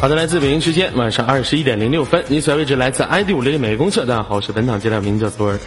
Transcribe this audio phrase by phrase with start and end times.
[0.00, 5.58] 好的来自北京时间晚上二十一点零六分你所在位置来自 id 五零零美工社大家好我是本场接待名叫卓尔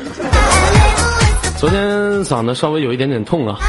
[1.58, 3.60] 昨天嗓子稍微有一点点痛啊。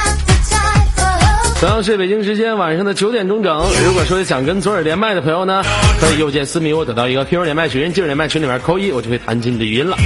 [1.65, 3.57] 同样是北京时间晚上的九点钟整。
[3.87, 5.63] 如果说想跟左耳连麦的朋友呢，
[5.99, 9.97] 可以右键私密我，得到一个 QQ 连麦群，进入连麦群里面扣一，我就会弹进语音了。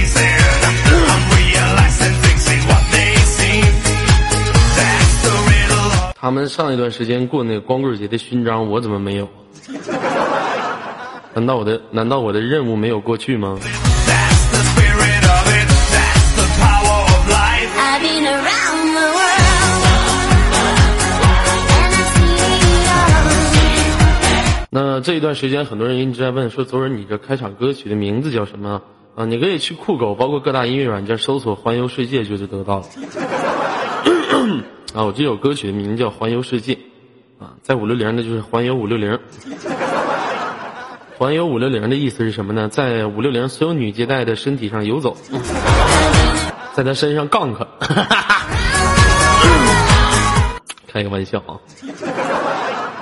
[6.15, 9.27] 他们上一段时间过那个光棍节的勋章，我怎么没有？
[11.33, 13.59] 难道我的难道我的任务没有过去吗？
[24.71, 28.83] 那这一段时间，很多人一直在问说：“左耳，你这开场歌曲的名字叫什么？”
[29.17, 32.85] 啊，你可以去酷狗，包括各大音乐软件搜索“环游世界”就就得到了。
[34.93, 36.75] 啊，我这首歌曲的名字叫《环游世界》，
[37.43, 39.19] 啊，在五六零的就是环游五六零。
[41.17, 42.69] 环游五六零的意思是什么呢？
[42.69, 45.17] 在五六零所有女接待的身体上游走，
[46.75, 47.67] 在她身上杠她。
[50.87, 51.59] 开个玩笑啊。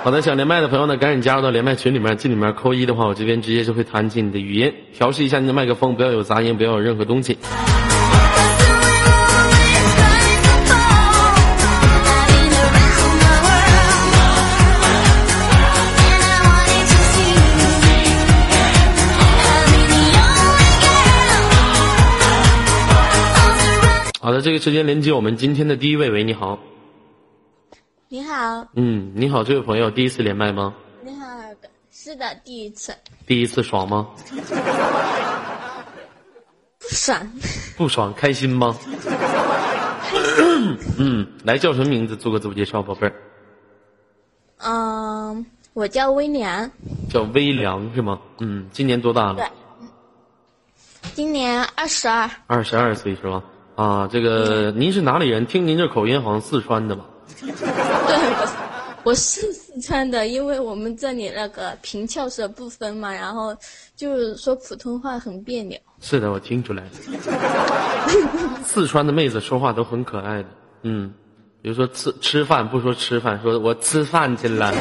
[0.04, 7.36] 好的，想连麦的朋友呢，赶紧加入到连麦群里面，进里面扣一的话，我这边直接就会弹起你的语音，调试一下你的麦克风，不要有杂音，不要有任何东西。
[24.20, 26.58] 好的，这个时间连接我们今天的第一位，喂，你好，
[28.10, 30.72] 你好，嗯，你好，这位朋友，第一次连麦吗？
[31.04, 31.26] 你好，
[31.90, 32.94] 是的，第一次
[33.26, 34.08] 第一次爽吗？
[36.78, 37.32] 不爽，
[37.76, 38.74] 不爽，开心吗？
[40.98, 42.16] 嗯，来叫什么名字？
[42.16, 43.12] 做个自我介绍，宝贝儿，
[44.56, 45.44] 嗯，
[45.74, 46.70] 我叫微凉，
[47.10, 48.18] 叫微凉是吗？
[48.38, 49.50] 嗯，今年多大了对了？，
[51.12, 53.44] 今年二十二，二十二岁是吧？
[53.76, 55.44] 啊，这个您是哪里人？
[55.44, 57.04] 听您这口音好像四川的吧？
[57.40, 57.50] 对，
[59.04, 63.56] 我我是四川的，因为我们这里那个平翘舌不分嘛，然后
[63.96, 65.78] 就是说普通话很别扭。
[66.00, 66.90] 是的，我听出来了。
[68.64, 70.48] 四川的妹子说话都很可爱的，
[70.82, 71.12] 嗯，
[71.62, 74.72] 比如说吃吃饭不说吃饭，说我吃饭去了，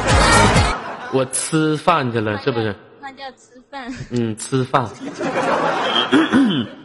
[1.13, 2.75] 我吃饭去了，是不是？
[3.01, 3.94] 那叫吃饭。
[4.12, 4.89] 嗯，吃饭。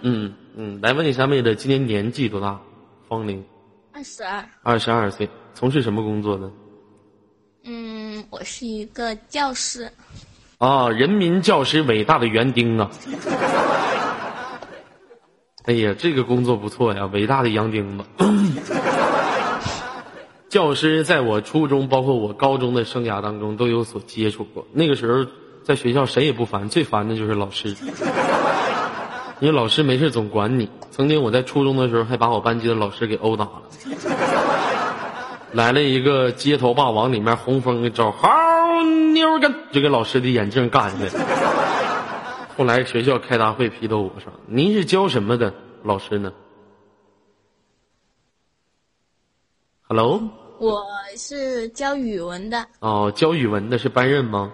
[0.02, 2.60] 嗯嗯，来问一下妹子，今年年纪多大？
[3.08, 3.44] 芳龄
[3.92, 6.50] 二十二，二十二岁，从事什么工作呢？
[7.64, 9.92] 嗯，我是一个教师，
[10.58, 12.90] 啊，人民教师伟大的园丁啊！
[15.64, 18.04] 哎呀，这个工作不错呀，伟大的洋钉子。
[20.48, 24.66] 教师在我初中，包括我高中的生涯当中都有所接触过。
[24.72, 25.24] 那个时候
[25.62, 27.76] 在学校谁也不烦，最烦的就是老师，
[29.38, 30.68] 因为老师没事总管你。
[30.90, 33.62] 曾经我在初中的时候还把我班级的老师给殴打了。
[35.52, 38.26] 来了一个街头霸王，里面红枫的招，好
[39.12, 41.12] 妞儿干，就给老师的眼镜干下来。
[42.56, 45.52] 后来学校开大会批斗我说：“您是教什么的
[45.82, 46.32] 老师呢
[49.82, 50.22] ？”Hello，
[50.58, 50.86] 我
[51.18, 54.50] 是教语文的，哦，教语文的是班任吗？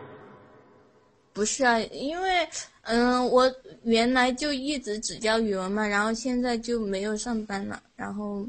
[1.33, 2.49] 不是啊，因为
[2.83, 3.49] 嗯，我
[3.85, 8.45] 原来就一直只教语文嘛，然后现在就没有上班了，然后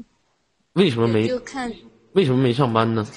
[0.72, 1.72] 为什么没就看
[2.12, 3.06] 为什么没上班呢？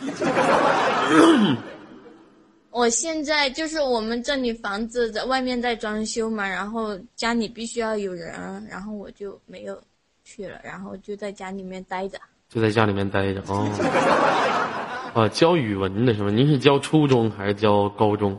[2.71, 8.33] 我现在就是我们这里房子在外面在装修嘛，然后家里必须要有人，
[8.69, 9.79] 然后我就没有
[10.23, 12.17] 去了，然后就在家里面待着。
[12.49, 13.67] 就在家里面待着哦。
[15.13, 16.31] 啊，教语文的是吗？
[16.31, 18.37] 您是教初中还是教高中？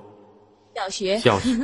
[0.75, 1.51] 小学小学。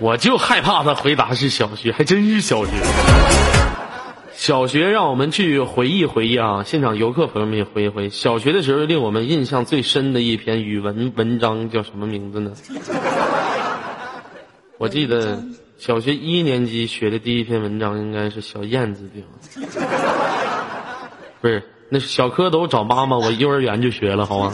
[0.00, 2.72] 我就害怕他回答是小学，还真是小学。
[4.44, 8.10] 小学让我们去回忆回忆啊，现场游客朋友们也回忆回忆。
[8.10, 12.52] 小学的时候令我们印象最深的一篇语文文章叫什么名字呢？
[14.76, 15.42] 我记得
[15.78, 19.22] 小学一年级学的第一篇文章应该是小燕子的，
[21.40, 24.52] 不是，那是小蝌蚪找妈妈，我幼儿园就学了，好吗？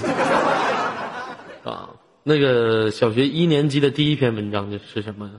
[1.67, 1.91] 啊，
[2.23, 5.33] 那个小学一年级的第一篇文章是什么呀？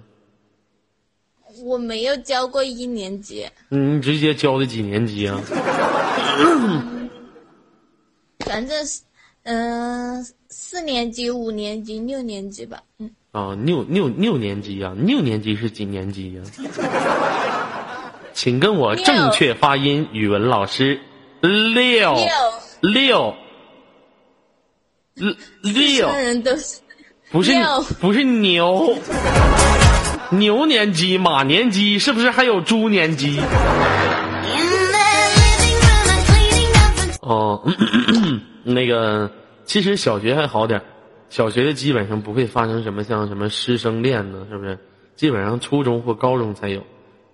[1.64, 5.40] 我没有教过一年级，你直接教的几年级啊？
[8.46, 9.02] 反正是
[9.44, 12.82] 嗯、四年级、五年级、六年级吧。
[13.00, 16.42] 嗯，啊，六六六年级啊、六年级是几年级呀、
[18.34, 21.00] 请跟我正确发音，语文老师。
[21.42, 22.16] 六。
[22.82, 23.34] 六。
[25.62, 26.08] 六。
[26.14, 26.80] 人都是。
[27.32, 27.82] 不是六。
[28.00, 28.96] 不是牛，
[30.32, 33.42] 牛年鸡、马年鸡，是不是还有猪年鸡？
[37.22, 37.62] 哦，
[38.64, 39.30] 那个
[39.66, 40.82] 其实小学还好点，
[41.30, 44.80] 小学的基本上不会发生什么像什么师生恋呢，是不是？
[45.18, 46.82] 基本上初中或高中才有，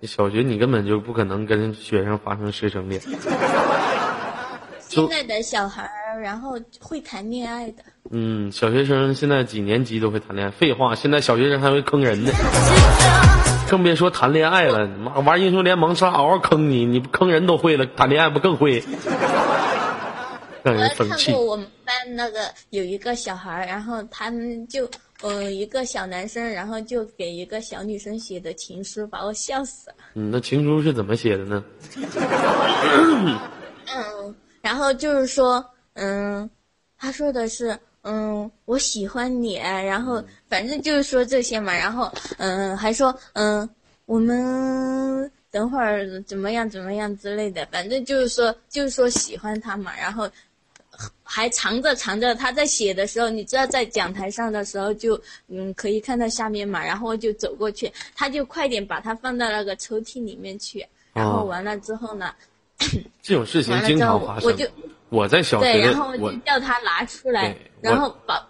[0.02, 3.00] 小学你根本就不可能跟学生发生师生恋。
[4.88, 7.82] 现在的小孩儿，然后会谈恋爱的。
[8.10, 12.32] 嗯，小学生现在几年级都会谈恋爱，废话，现在小学生还会坑人呢，
[13.68, 14.86] 更别说谈恋爱了。
[14.86, 18.82] 妈玩英雄联盟是嗷嗷坑你，你不坑人都会了，谈恋爱不更会？
[20.64, 21.44] 让我人生气看过。
[21.44, 24.88] 我们班那个有一个小孩儿，然后他们就
[25.22, 29.96] 呃一个小男生，然后就给一个小女生写的情书，把我笑死了。
[30.14, 31.62] 嗯，那情书是怎么写的呢？
[33.94, 34.34] 嗯，
[34.68, 36.50] 然后就是说，嗯，
[36.98, 43.66] 他说的是，嗯，我喜欢你，然后反正就是说这些嘛，然后嗯，还说，嗯，
[44.04, 50.28] 我们等会儿怎么样怎么样之类的，反正就是说，就是说喜欢他嘛，然后
[51.22, 61.44] 还藏着藏着，他在写的时候，你知道在讲台上的时候就嗯可以看到下面嘛，然后我就走过去，他就快点把它放到那个抽屉里面去，然后哦。
[61.46, 62.34] 完了之后呢。
[63.22, 64.48] 这种事情经常发生。
[64.48, 64.66] 我就
[65.08, 68.46] 我在小，学对然后我就叫他拿出来，然后把，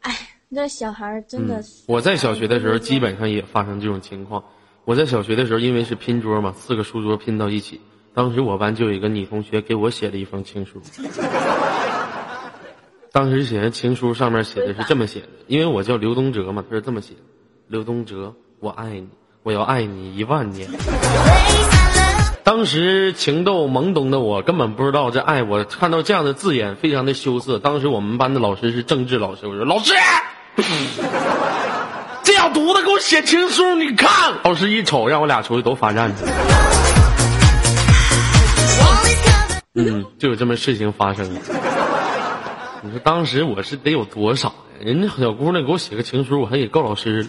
[0.00, 0.16] 哎，
[0.48, 4.44] 那小孩儿真的嗯是，，我在小学的时候基本本上也发生这种情况。
[4.84, 7.80] 我在小学的时候，因为是拼桌嘛，四个书桌拼到一起，
[8.14, 10.82] 当时我班就有一个女同学给我写了一封情书。
[13.12, 17.20] 当时写的情书上面写的是这么写的，因为我叫刘东哲嘛，他是这么写的：
[17.68, 19.08] 刘东哲，我爱你，
[19.42, 20.68] 我要爱你一万年。
[22.44, 27.60] 当时情窦懵懂的我根本不知道这爱，我看到这样的字眼非常的羞涩。
[27.60, 29.94] 当时我们班的老师是政治老师，我说老师，
[32.24, 34.34] 这样犊子给我写情书，你看。
[34.42, 36.24] 老师一瞅，让我俩出去都罚站去。
[39.74, 41.32] 嗯，就有这么事情发生。
[42.82, 44.54] 你说当时我是得有多傻呀？
[44.80, 47.24] 人家小姑娘给我写个情书，我还得告老师。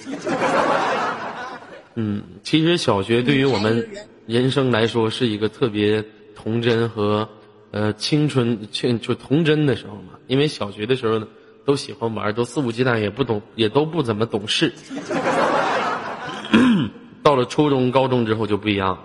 [1.94, 3.88] 嗯，其实小学对于我们
[4.26, 6.06] 人生来说是一个特别
[6.36, 7.30] 童真和
[7.72, 10.14] 呃青春青就童真的时候嘛。
[10.28, 11.28] 因为小学的时候呢，
[11.66, 14.74] 都喜欢玩，都肆无忌惮，也不懂，也都不怎么懂事。
[17.22, 19.00] 到了初中、高中之后就不一样了。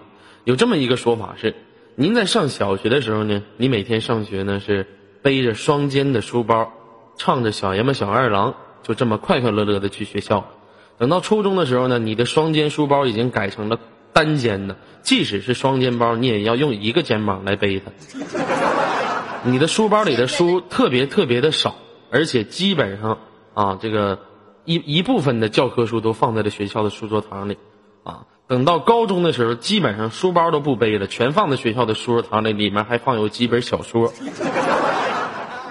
[0.44, 1.54] 有这么一个说法是，
[1.94, 4.86] 您在上小学的时候呢，你每天上学呢是
[5.22, 6.72] 背着双肩的书包，
[7.16, 10.48] 唱着小爷们小二郎，就这么快快乐乐的去学校。
[10.98, 13.78] 等到初中的时候呢，你的双肩书包已经改成了
[14.12, 17.92] 单肩的，即使是双肩包，你也要用一个肩膀来背它。
[19.44, 21.76] 你的书包里的书特别特别的少，
[22.10, 23.18] 而且基本上
[23.54, 24.18] 啊，这个
[24.64, 27.56] 一一部分的教科书都放在了学校的书桌堂里，
[28.02, 34.12] 啊，等到高中的时候，基本上书包都不背了，全放在学校的书桌堂里，里面还放有几本小说。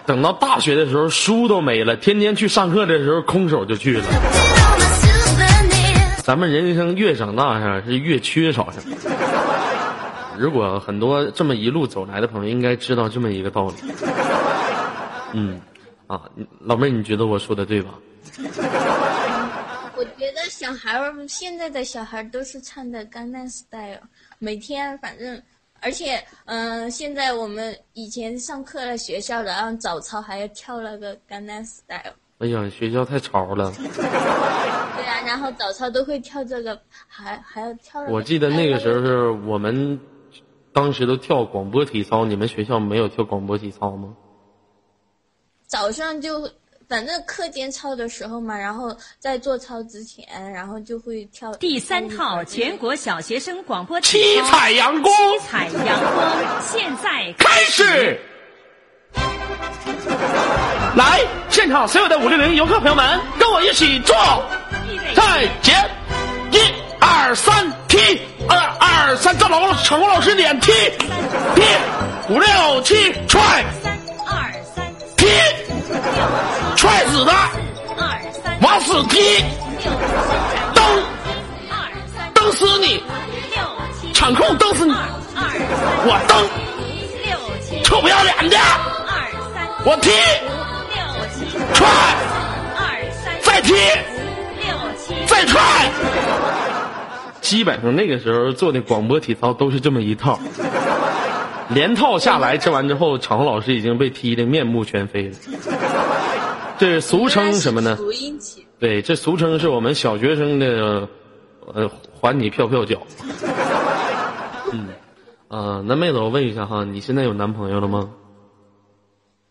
[0.06, 4.04] 等到大学的时候，书都没了，天天去上课的时候空手就去了。
[6.28, 8.98] 咱们人生越长大上是越缺少什么。
[10.38, 13.76] 如果很多这么一路走来的朋友，应该知道这么一个道理。
[15.32, 15.62] 嗯，
[16.08, 16.30] 啊，
[16.60, 17.92] 老妹儿，你觉得我说的对吧？
[19.96, 23.96] 我觉得小孩儿现在的小孩儿都是唱的《江南 Style》，
[24.38, 25.42] 每天反正，
[25.80, 32.00] 而且，嗯、现在我们以前上课的学校的，然后早操还要跳那个《江南 Style》。
[32.40, 33.72] 哎呀，学校太潮了。
[35.26, 38.14] 然后早操都会跳这个，还还要跳、那个。
[38.14, 40.00] 我记得那个时候是我们
[40.74, 44.16] 当时都跳广播体操，你们学校没有跳广播体操吗？
[45.66, 46.50] 早上就
[46.88, 58.18] 反正课间操的时候嘛，然后在做操之前，然后就会跳第三套全国小学生广播体操七彩阳光七彩阳光，现在开始。
[60.96, 64.16] 来，现场所有的五六零游客朋友们，跟我一起做
[65.18, 65.72] 预备太极，
[66.52, 66.60] 一
[67.00, 70.72] 二三踢，二二三，张老场控老师脸踢，
[71.56, 71.64] 踢，
[72.30, 73.66] 五六七踹。
[73.82, 73.98] 三
[74.28, 74.86] 二三
[75.18, 77.50] 踢，六踹死他，
[77.98, 79.44] 二三往死踢，
[79.82, 79.92] 六
[80.76, 80.84] 蹬。
[81.70, 81.74] 二
[82.16, 83.04] 三蹬死你，
[83.56, 83.64] 六
[84.00, 86.38] 七场控蹬死你，二三我蹬，
[87.26, 87.36] 六
[87.68, 90.12] 七臭不要脸的，二三我踢，
[90.94, 91.88] 六踹，
[92.78, 92.80] 二
[93.24, 93.74] 三再踢，
[95.28, 95.92] 再踹。
[97.42, 100.38] 基本上那个时候做的广播体操都是这么一套，
[101.70, 105.36] 连套下来吃完之后，场老师已经被踢得面目全非了。
[106.78, 107.98] 这是俗称什么呢？
[108.80, 111.08] 对，这俗称是我们小学生的，
[111.74, 113.02] 呃，还你票票脚。
[114.72, 114.90] 嗯，
[115.48, 118.12] 啊，那妹子，我问一下哈，你现在有男朋友了吗？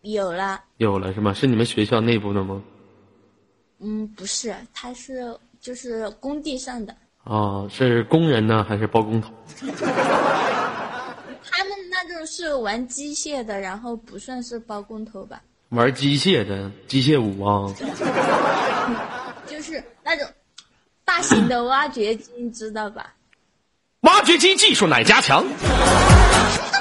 [0.02, 1.32] 有了，有了是吗？
[1.32, 2.62] 是你们学校内部的吗？
[3.80, 5.36] 嗯，不是，他是
[5.66, 6.94] 就是工地上的，
[7.24, 9.30] 哦，是工人呢，还是包工头？
[11.50, 17.66] 他们那种是玩机械的，然后不算是包工头吧，玩机械的，机械舞啊？
[19.48, 20.24] 就是那种
[21.04, 23.14] 大型的挖掘机，你知道吧？
[24.02, 25.44] 挖掘机技术哪家强，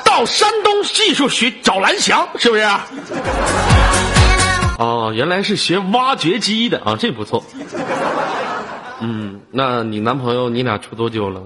[0.06, 2.62] 到山东技术学找蓝翔，是不是？
[4.77, 7.44] 哦，原来是学挖掘机的啊，这不错。
[9.01, 11.43] 嗯，那你男朋友你俩处多久了？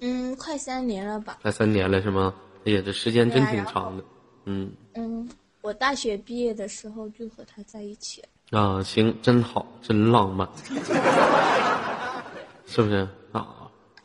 [0.00, 1.38] 嗯，快三年了吧？
[1.42, 2.34] 快三年了是吗？
[2.66, 4.04] 哎呀，这时间真挺长的。
[4.46, 5.28] 嗯嗯，
[5.62, 8.58] 我大学毕业的时候就和他在一起了。
[8.58, 10.48] 啊，行，真好，真浪漫，
[12.66, 13.46] 是不是啊？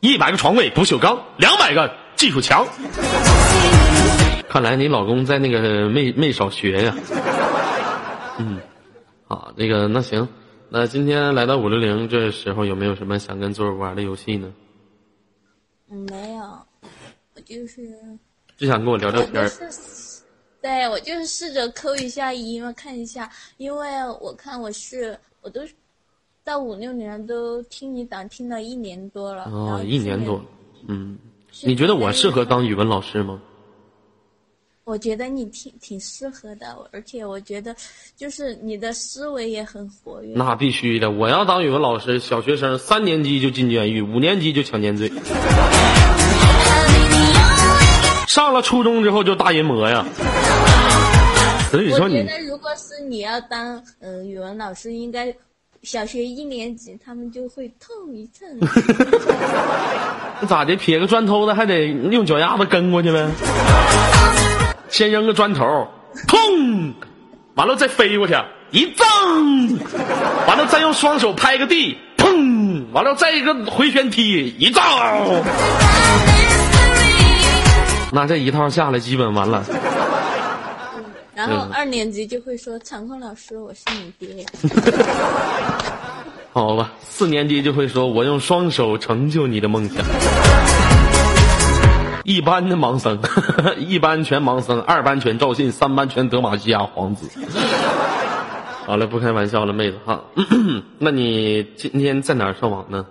[0.00, 2.64] 一百个床位不锈钢，两百个技术强。
[4.48, 6.94] 看来你老公在那个没没少学呀。
[8.38, 8.60] 嗯，
[9.26, 10.26] 啊，那个那行，
[10.68, 14.52] 那今天来到五六零这时候有没有什么想跟座儿玩的游戏呢？
[15.88, 16.42] 嗯，没有，
[17.34, 17.96] 我就是
[18.56, 19.50] 就想跟我聊聊天儿。
[20.60, 23.88] 对我就是试着扣一下一嘛，看一下，因为
[24.20, 25.60] 我看我是我都
[26.42, 30.44] 到五六年都听你档听了一年多了，然哦，一年多了。
[30.88, 31.16] 嗯，
[31.62, 33.40] 你觉得我适合当语文老师吗？
[34.86, 37.74] 我觉得你挺挺适合的，而且我觉得
[38.16, 40.32] 就是你的思维也很活跃。
[40.36, 45.10] 那必须的，我要当语文老师，小学生三年级就进监狱，五年级就强奸罪，
[48.28, 50.06] 上了初中之后就大淫魔呀。
[51.72, 55.34] 所以说我觉得如果是你要当呃语文老师，应该
[55.82, 58.56] 小学一年级他们就会痛一阵。
[60.40, 60.76] 那 咋的？
[60.76, 63.28] 撇个砖头子还得用脚丫子跟过去呗？
[64.88, 65.88] 先扔个砖头，
[66.28, 66.92] 砰，
[67.54, 68.34] 完了再飞过去，
[68.70, 69.78] 一蹬，
[70.46, 74.82] 完了再用双手拍个地，砰，完了再一个回旋踢，一照，
[78.12, 79.64] 那这一套下来基本完了。
[81.34, 84.46] 然后嗯二年级就会说：“场控老师，我是你爹。
[86.54, 89.96] 好吧，四年级就会说：“我用双手成就你的梦想。”
[92.26, 93.20] 一班的盲僧，
[93.78, 97.30] 一班全盲僧，二班全赵信，三班全德玛西亚皇子。
[98.84, 100.24] 好了，不开玩笑了，妹子哈。
[100.98, 103.06] 那你今天在哪儿上网呢？”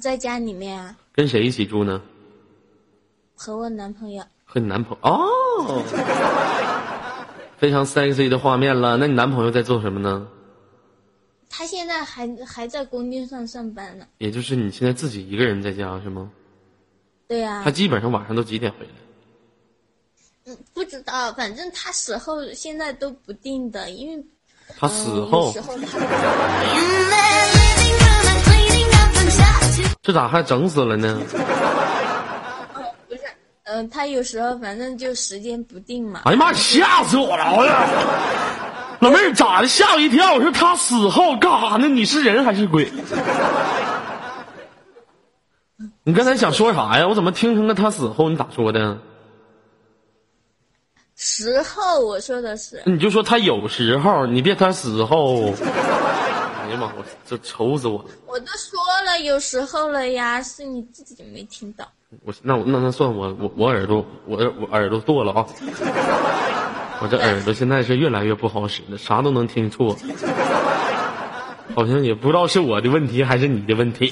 [0.00, 2.00] 在家里面啊，跟谁一起住呢？
[3.34, 5.82] 和我男朋友，和你男朋友哦，
[7.58, 8.96] 非常 sexy 的画面了。
[8.98, 10.28] 那你男朋友在做什么呢？
[11.48, 14.06] 他现在还还在工地上上班呢。
[14.18, 16.30] 也就是你现在自己一个人在家是吗？
[17.30, 18.90] 对呀、他基本上晚上都几点回来？
[20.46, 24.20] 嗯，不知道，反正他死后现在都不定的，因为
[24.76, 25.54] 他嗯死后.
[30.02, 31.20] 这咋还整死了呢？
[33.08, 33.20] 不是，
[33.62, 36.22] 嗯、他有时候反正就时间不定嘛。
[36.24, 37.44] 哎呀妈，吓死我了！
[38.98, 39.68] 老妹儿咋的？
[39.68, 40.34] 吓我一跳！
[40.34, 41.86] 我说他死后干啥呢？
[41.86, 42.90] 你是人还是鬼？
[46.10, 47.06] 你刚才想说啥呀？
[47.06, 48.28] 我怎么听成了他死后？
[48.28, 48.98] 你咋说的？
[51.14, 55.52] 时候我说的是，你就说他有时候，你别他死后。
[55.62, 58.06] 哎呀妈，我这愁死我了！
[58.26, 61.86] 我都说了有时候了呀，是你自己没听到。
[62.24, 65.46] 我那我那那算我我我耳朵我耳我耳朵剁了啊！
[67.00, 69.96] 我这耳朵现在是越来越不好使了，啥都能听错，
[71.76, 74.10] 好像也不知道是我的问题还是你的问题。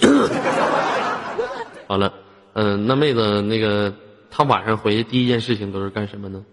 [1.89, 2.13] 好了，
[2.53, 3.93] 嗯、那妹子那个
[4.31, 6.45] 她晚上回去第一件事情都是干什么呢？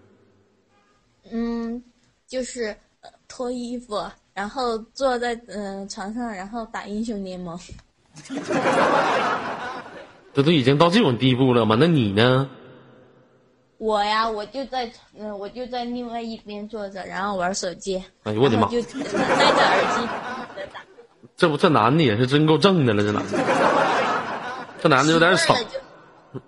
[1.29, 1.83] 嗯，
[2.25, 4.01] 就是、呃、脱衣服，
[4.33, 7.59] 然后坐在嗯、呃床上，然后打英雄联盟。
[10.33, 11.75] 这都已经到这种地步了吗？
[11.77, 12.49] 那你呢？
[13.77, 18.01] 我呀，我就在嗯、我就在另外一边坐着，然后玩手机。
[18.23, 20.07] 哎呦我的妈就戴着耳机
[20.73, 20.79] 打。
[21.35, 23.37] 这不这男的也是真够正的了，这男的，
[24.81, 25.55] 这男的有点少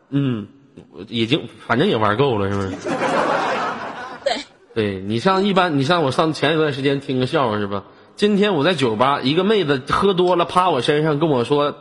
[0.09, 0.47] 嗯，
[0.91, 2.69] 我已经反正也玩够了，是不是？
[4.23, 4.37] 对，
[4.73, 7.83] 对你像一般，你像我上前一段时间听个笑话是吧？
[8.15, 11.75] 今天我在酒吧，一个妹子喝多了趴我身上跟我说，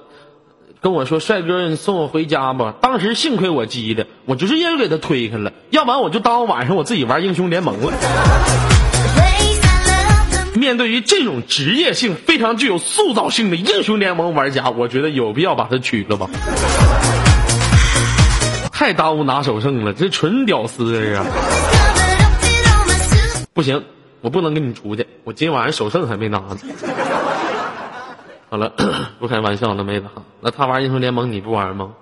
[0.81, 2.75] 跟我说帅哥，你送我回家吧。
[2.81, 7.93] 当时幸亏我机灵，我直接就给她推开了，要不然我就当晚上我自己玩英雄联盟了。
[10.67, 16.29] 面对于这种职业性非常具有塑造性的英雄联盟玩家，我觉得有必要把他娶了吧？
[18.73, 21.23] 太耽误拿首胜了，这纯屌丝这是。
[23.55, 23.81] 不行，
[24.21, 26.59] 我不能跟你出去，我今天晚上首胜还没拿呢。
[28.51, 28.73] 好了，
[29.21, 30.09] 不开玩笑了，妹子。
[30.41, 31.95] 那他玩英雄联盟你不玩吗？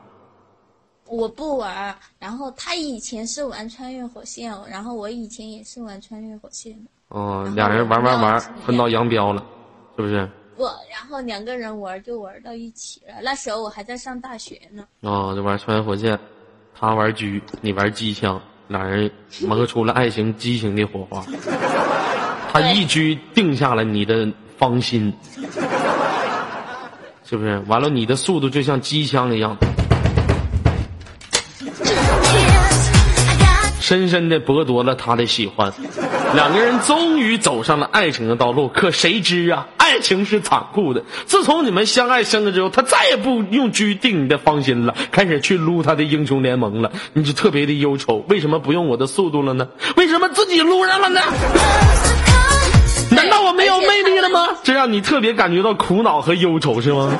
[1.07, 6.89] 我不玩，然后他以前是玩穿越火线，然后我以前也是玩穿越火线的。
[7.15, 9.41] 哦，俩人玩玩玩分道扬镳了，
[9.95, 10.29] 是不是？
[10.57, 13.15] 不，然后两个人玩就玩到一起了。
[13.23, 14.83] 那时候我还在上大学呢。
[15.03, 16.19] 哦，就玩穿越火线，
[16.77, 19.09] 他玩狙，你玩机枪，俩人
[19.43, 21.25] 磨出了爱情激情的火花。
[22.53, 24.29] 他一狙定下了你的
[24.59, 25.13] 芳心，
[27.25, 27.61] 是不是？
[27.69, 29.57] 完了，你的速度就像机枪一样
[33.79, 35.73] 深深的剥夺了他的喜欢。
[36.35, 41.05] 两个人终于走上了爱情的道路，可谁知啊，爱情是残酷的。
[41.27, 48.25] 自从你们相爱相了之后，他再也不用狙定你的芳心了，开始去撸他的英雄联盟了，你就特别的忧愁。
[48.29, 49.69] 为什么不用我的速度了呢？
[49.97, 51.21] 为什么自己撸上了呢？
[53.11, 54.49] 难道我没有魅力了吗？
[54.65, 57.13] 这让你特别感觉到苦恼和忧愁是吗？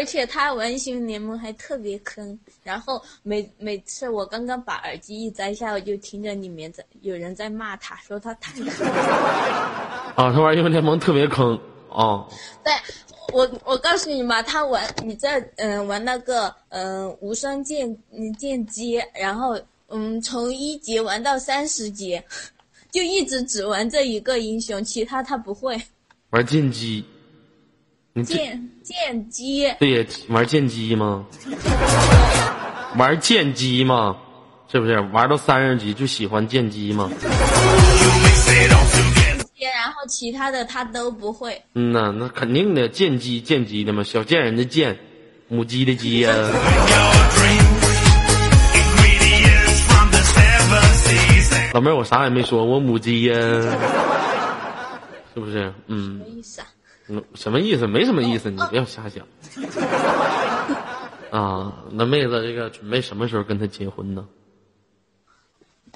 [0.00, 8.94] 而且他玩英雄联盟还特别坑，然后每每次我刚刚把耳机一摘下，我就听着里面在有人在骂他，说他太坑了。
[10.16, 11.54] 啊，他玩英雄联盟特别坑
[11.90, 12.26] 啊。
[12.64, 12.72] 对，
[13.34, 22.18] 我我告诉你嘛，他玩你在嗯、玩那个嗯、无双剑嗯剑姬，然后嗯从一级玩到三十级，
[22.90, 25.78] 就一直只玩这一个英雄，其他他不会。
[26.30, 27.04] 玩剑姬，
[28.24, 31.24] 剑剑姬，对呀，玩剑姬吗？
[32.96, 34.16] 玩剑姬吗？
[34.70, 37.08] 是不是玩到三十级就喜欢剑姬吗？
[39.72, 41.62] 然后其他的他都不会。
[41.74, 44.98] 嗯呐，那肯定的，剑姬剑姬的嘛，小贱人的贱，
[45.48, 46.32] 母鸡的鸡呀、
[51.72, 53.34] 老妹儿，我啥也没说，我母鸡呀、
[55.32, 55.72] 是不是？
[55.86, 56.66] 嗯什么意思啊？
[57.10, 57.86] 嗯，什么意思？
[57.88, 59.26] 没什么意思，你不要瞎想。
[61.30, 64.26] 啊，那妹子这个准备什么时候跟他结婚呢？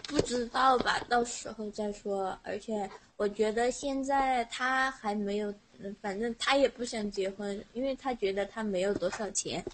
[0.09, 2.37] 不知道吧，到时候再说。
[2.43, 9.65] 而且我觉得现在他还没有，嗯反正他也不想结婚，因为他觉得他没有多少钱。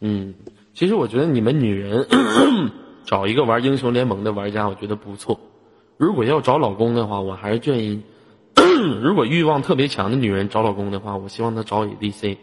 [0.00, 0.34] 嗯，
[0.74, 2.06] 其实我觉得你们女人
[3.06, 5.38] 找一个玩英雄联盟的玩家，我觉得不错。
[5.96, 8.00] 如果要找老公的话，我还是建议，
[9.02, 12.36] 如果欲望特别强的女人找老公的话，我希望她找 ADC，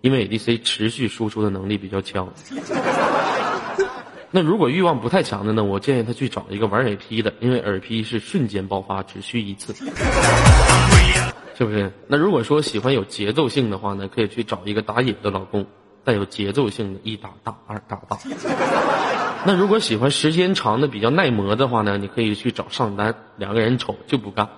[0.00, 2.32] 因为 ADC 持续输出的能力比较强。
[4.32, 9.74] 那如果欲望不太强的呢，我建议她去找一个玩 AP 的，因为 AP 是瞬间爆发，只需一次，
[11.58, 11.92] 是不是？
[12.06, 15.66] 那如果说喜欢有节奏性的话呢，可以去找一个打野的老公，
[16.04, 18.18] 带有节奏性的，一打大，二打大。
[19.44, 24.48] 那如果喜欢时间长的、比较耐磨的话呢，你可以去找上单，两个人瞅就不干。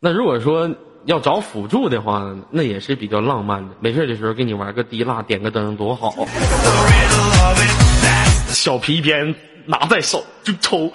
[0.00, 0.70] 那如果说
[1.06, 3.74] 要找辅助的话，那也是比较浪漫的。
[3.80, 6.14] 没事的时候给你玩个滴蜡，点个灯多好。
[8.48, 9.34] 小皮鞭
[9.66, 10.92] 拿在手就抽.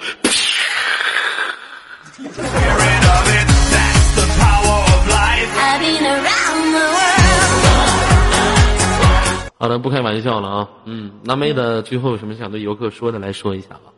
[9.57, 10.69] 好的，不开玩笑了啊。
[10.85, 13.91] 嗯，那妹子最后有什么想对游客说的，来说一下吧。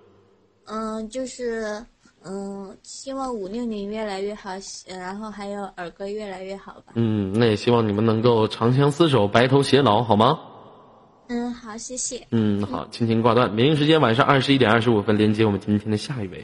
[0.65, 1.83] 嗯，就是
[2.27, 4.49] 嗯，希望五六年越来越好，
[4.87, 6.93] 呃然后还有耳哥越来越好吧。
[6.95, 10.39] 嗯，那也希望你们能够长相厮守，白头偕老，好吗？
[11.29, 12.25] 嗯，好，谢谢。
[12.31, 13.55] 嗯，好，亲情挂断。
[13.55, 16.43] 北京时间晚上二十一点二十五分，连接我们今天的下一位。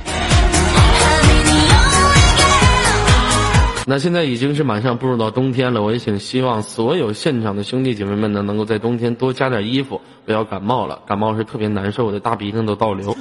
[3.87, 13.15] 那现在已经是马上步入到冬天了，我也请希望所有现场的兄弟姐妹们呢，能够在冬天多加点衣服，不要感冒了，感冒是特别难受的，大鼻涕都倒流。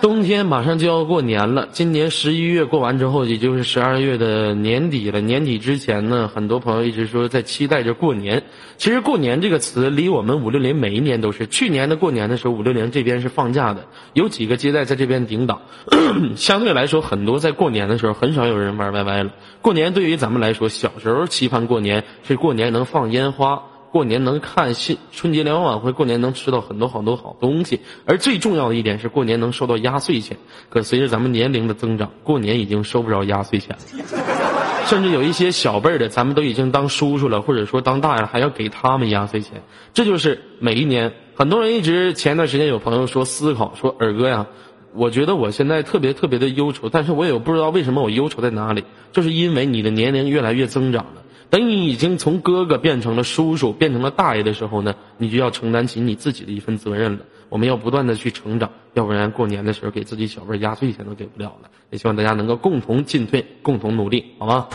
[0.00, 5.20] 冬天马上就要过年了，今年十一月过完之后，也就是十二月的年底了。
[5.20, 8.44] 年底之前呢，很多朋友一直说在期待着过年。
[8.76, 11.48] 其实“过年”这个词离我们五六零每一年都是。
[11.48, 15.60] 去年的过年的时候，五六零这边是放假的，有几个接待在这边顶档。
[16.36, 19.32] 相对来说，很多在过年的时候很少有人玩 YY 了。
[19.60, 23.60] 过年对于咱们来说，小时候期盼过年是过年能放烟花。
[23.90, 30.36] 过年能看新春节联欢晚会，过年能吃到很多很多好东西，而最重要的一点是过年能收到压岁钱。
[30.68, 39.62] 可随着咱们年龄的增长，过年已经收不着压岁钱了， 甚至有一些小辈儿的，咱们都已经当叔叔了，或者说当大爷了，还要给他们压岁钱。
[39.94, 44.46] 这就是每一年，很多人一直前段时间有朋友说思考说，尔哥呀。
[44.94, 51.22] 我觉得我现在特别特别的忧愁，但是我也不知道为什么我忧愁在哪里，就是因为你的年龄越来越增长了。
[51.50, 57.20] 等你已经从哥哥变成了叔叔，变成了大爷的时候呢，你就要承担起你自己的一份责任了。
[57.48, 61.70] 我们要不断的去成长，要不然过年的时候给自己小辈压岁钱都给不了了。
[61.88, 64.66] 也希望大家能够共同进退，共同努力，好吗？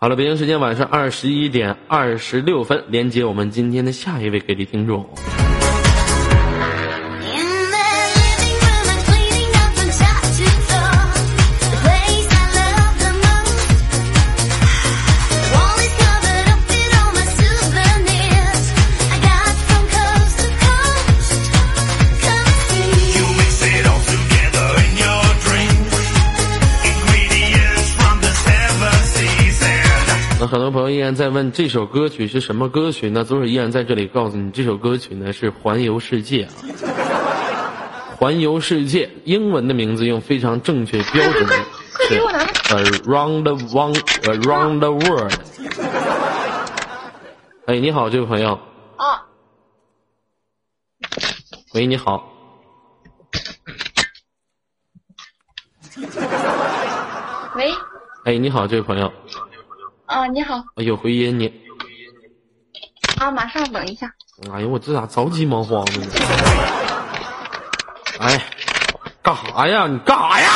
[0.00, 5.06] 好了，北京时间晚上二十一点二十六分，连接我们今天的下一位给力听众。
[30.48, 33.22] 很多朋友依然在问这首歌曲是什么歌曲呢？
[33.22, 36.52] 左手依然在这里告诉你，这首歌曲呢是《环游世界》啊，
[38.16, 41.54] 《环游世界》英文的名字用非常正确标准的
[42.08, 42.18] 是
[43.02, 45.34] Around the One Around the World。
[47.66, 48.58] 哎，你好，这位朋友。
[48.96, 49.26] 啊。
[51.74, 52.32] 喂，你好。
[57.54, 57.70] 喂，
[58.24, 59.12] 哎，你好，这位朋友。
[60.08, 61.52] 啊，你好，哎有回音你。
[63.20, 64.10] 啊，马上等一下。
[64.50, 66.06] 哎呦，我这咋着急忙慌的呢？
[68.18, 68.42] 哎，
[69.22, 69.86] 干啥呀？
[69.86, 70.48] 你干啥呀？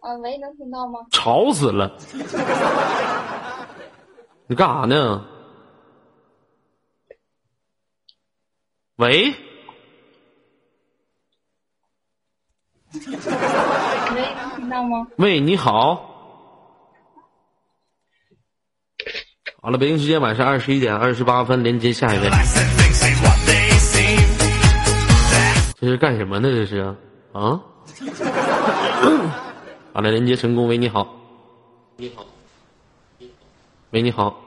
[0.00, 0.98] 啊，喂，能听到吗？
[1.12, 1.96] 吵死了！
[4.48, 5.24] 你干啥呢？
[8.96, 9.32] 喂，
[12.92, 15.06] 喂，能听到吗？
[15.18, 16.10] 喂，你好。
[19.64, 22.28] 好了，北京时间晚上二十一点二十八分，连接下一位。
[25.80, 26.50] 这是干什么呢？
[26.50, 26.80] 这是
[27.32, 27.32] 啊？
[29.94, 30.68] 好了，连接成功。
[30.68, 31.08] 喂，你好。
[31.96, 32.26] 你好。
[33.92, 34.38] 喂，你好。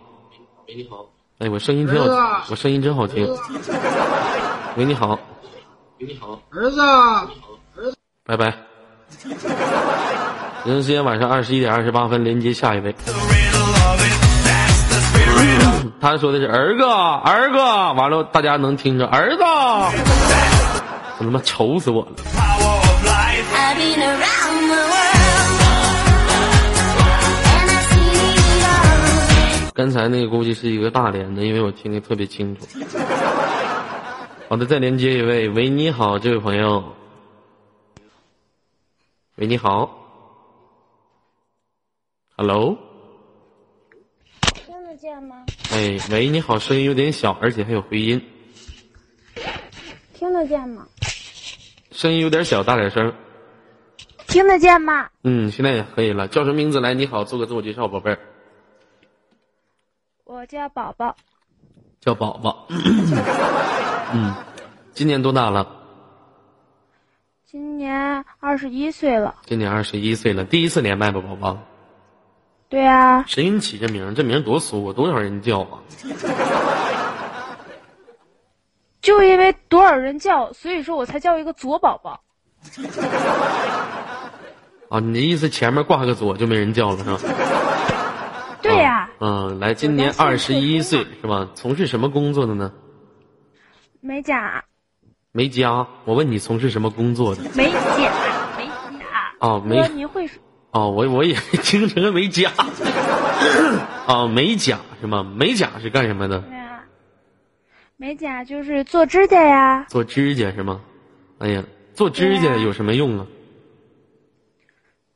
[0.67, 1.09] 喂，你好。
[1.39, 3.27] 哎，我声音挺好，我声音真好听。
[4.75, 5.19] 喂，你好。
[5.99, 6.39] 喂，你好。
[6.51, 7.27] 儿子儿
[7.75, 8.51] 子，拜拜。
[10.63, 12.93] 北京时间晚上二十一点二十八分，连接下一位。
[15.99, 22.11] 他说的是儿哥，儿哥，完了大家能听着儿子，我他妈愁死我了。
[29.73, 32.67] 刚才那个估计是一个大连的，因为我听得特别清楚。
[34.49, 36.83] 好的，再连接一位，喂，你好，这位朋友。
[39.35, 39.89] 喂，你好。
[42.35, 42.77] Hello？
[45.77, 48.19] 哎，喂，你好，声音有点小，而且还有回音，
[50.11, 50.87] 听得见吗？
[51.91, 53.13] 声音有点小，大点声。
[54.25, 55.07] 听得见吗？
[55.21, 56.27] 嗯，现在也可以了。
[56.27, 56.95] 叫什么名字来？
[56.95, 58.17] 你好，做个自我介绍，宝贝儿。
[60.23, 61.15] 我叫宝宝，
[62.01, 62.65] 叫宝宝。
[64.15, 64.33] 嗯，
[64.93, 65.79] 今年多大了？
[67.45, 69.35] 今年二十一岁了。
[69.45, 71.59] 今年二十一岁了，第一次连麦吧，宝宝。
[72.69, 74.13] 对啊，谁给你起这名？
[74.13, 75.79] 这名多俗啊，多少人叫啊？
[79.01, 82.21] 就因为多少人叫，所以说我才叫一个左宝宝。
[84.89, 87.17] 啊，你的意思前面挂个左就没人叫了是吧？
[88.61, 91.49] 对呀、嗯，来，今年二十一岁是吧？
[91.55, 92.71] 从事什么工作的呢？
[94.01, 94.63] 美甲，
[95.31, 95.87] 美甲。
[96.03, 97.41] 我问你从事什么工作的？
[97.55, 97.79] 美甲，
[98.57, 98.65] 美
[98.99, 99.05] 甲。
[99.39, 100.41] 哦，没哥，您会说？
[100.77, 102.51] 哦，我我也 听成美甲。
[104.07, 105.23] 哦，美甲是吗？
[105.23, 106.43] 美甲是干什么的？
[107.95, 110.81] 美甲就是做指甲呀，做指甲是吗？
[111.39, 111.63] 哎呀，
[111.95, 113.25] 做指甲有什么用啊？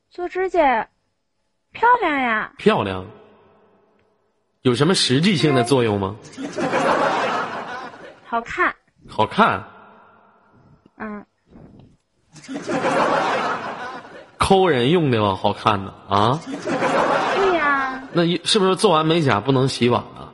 [0.10, 0.88] 做指甲
[1.71, 2.54] 漂亮呀。
[2.58, 3.06] 漂亮。
[4.63, 6.15] 有什么实际性的作用吗？
[8.26, 8.74] 好看，
[9.08, 9.63] 好看，
[10.97, 11.24] 嗯，
[14.41, 15.36] 抠人用的吧？
[15.36, 16.39] 好看的啊？
[17.36, 20.34] 对呀，那一是不是做完美甲不能洗碗啊？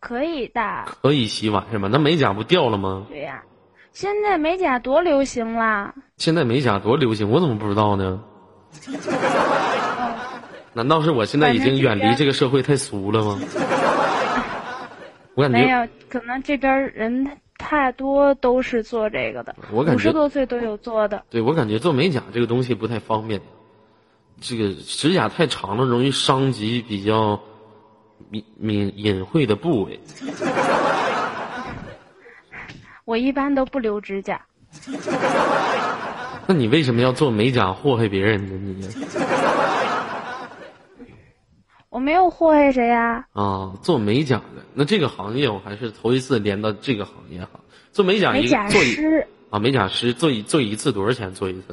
[0.00, 1.88] 可以的，可以洗碗是吗？
[1.90, 3.06] 那美甲不掉了吗？
[3.08, 3.40] 对呀。
[3.92, 8.20] 现在美甲多流行啦，现在美甲多流行，我怎么不知道呢？
[10.74, 13.38] 难道是我现在已经远离这个社会太俗了吗？
[15.36, 17.24] 我感觉没有，可能这边人
[17.64, 21.24] 太多都是做这个的，五我感觉十多岁都有做的。
[21.30, 23.40] 对我感觉做美甲这个东西不太方便，
[24.38, 27.40] 这个指甲太长了，容易伤及比较
[28.28, 29.98] 敏敏隐晦的部位。
[33.06, 34.44] 我一般都不留指甲，
[36.46, 38.52] 那你为什么要做美甲祸害别人呢？
[38.58, 38.86] 你
[41.94, 47.60] 我没有祸害谁呀、啊，做美甲的，那这个行业我还是头一次连到这个行业哈。
[47.92, 51.32] 做美甲美甲师啊，美甲师做一做一次多少钱？
[51.34, 51.72] 做一次？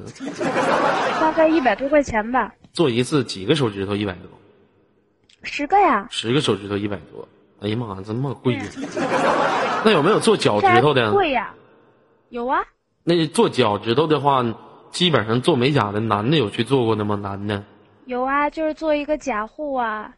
[1.20, 3.96] 大概一百多块钱吧，做一次几个手指头？
[3.96, 4.30] 一百多，
[5.42, 6.06] 十个呀。
[6.12, 7.28] 十个手指头一百多。
[7.60, 8.62] 哎呀妈呀，这么贵呀！
[9.84, 11.12] 那有没有做脚趾头的？
[11.14, 11.52] 贵呀？
[12.30, 12.60] 有啊，
[13.04, 14.46] 那做脚趾头的话，
[14.92, 17.16] 基本上做美甲的男的有去做过的吗？
[17.16, 17.64] 男的
[18.12, 20.12] 有啊，就是做一个假护啊，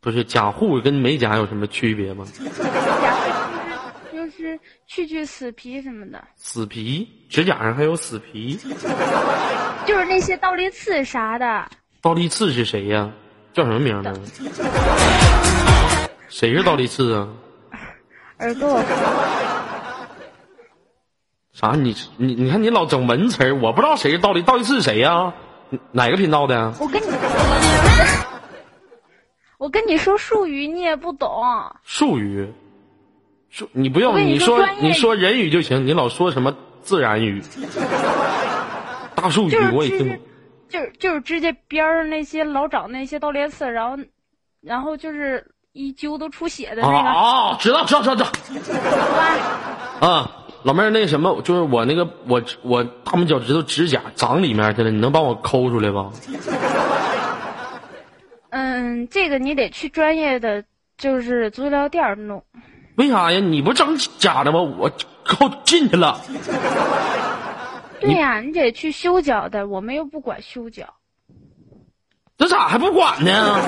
[0.00, 2.26] 不是假护跟美甲有什么区别吗？
[2.34, 8.58] 假护就是就是去去死皮什么的，死皮，指甲上还有死皮。
[9.86, 11.70] 就是那些倒立刺啥的。
[12.02, 13.08] 倒立刺是谁呀？
[13.52, 14.12] 叫什么名呢？
[16.28, 17.28] 谁是倒立刺啊？
[18.40, 18.82] 耳朵我
[21.52, 21.76] 啥？
[21.76, 25.32] 你你你看你老整文词儿，我不知道谁是倒立倒立刺是谁呀？
[25.92, 26.72] 哪个频道的？
[26.80, 27.06] 我跟你，
[29.58, 31.42] 我跟你说术语你也不懂，
[31.84, 32.50] 术语，
[33.50, 37.42] 术你不要我跟你你说你说人语就行，你老说什么自然语、
[39.14, 40.22] 大数语我也听不懂，
[40.68, 43.96] 就是就是直接边儿那些老长那些倒连刺，然后
[44.60, 47.56] 然后就是一揪都出血的啊那个，啊！
[47.60, 48.22] 知道知道知道知
[50.00, 50.08] 道？
[50.08, 50.30] 啊！
[50.68, 56.12] 老妹儿，那什么，就是我那个我我大拇脚趾头指甲长里面去了，你能帮我抠出来吗？
[58.50, 60.62] 嗯，这个你得去专业的
[60.98, 62.44] 就是足疗店弄。
[62.96, 63.40] 为啥呀？
[63.40, 64.60] 你不整假的吗？
[64.60, 64.90] 我
[65.24, 66.20] 抠进去了。
[67.98, 70.84] 对呀、你得去修脚的，我们又不管修脚。
[72.36, 73.58] 这咋还不管呢？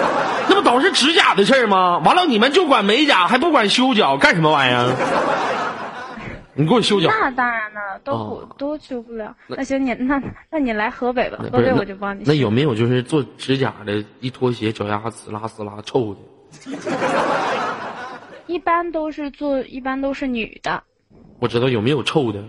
[0.51, 1.97] 那不都是指甲的事儿吗？
[2.05, 4.95] 完了，你们就管美甲，还不管修脚，干什么玩意儿？
[6.61, 7.09] 你给我修脚。
[7.09, 9.35] 那当然了，都不、哦都修不了。
[9.49, 12.31] 那行，你那那你来河北吧，河北我就帮你修。
[12.31, 16.21] 那有没有就是做指甲的，一脱鞋脚丫子拉死拉臭的？
[18.47, 20.83] 一般都是做，一般都是女的。
[21.39, 22.45] 我知道有没有臭的？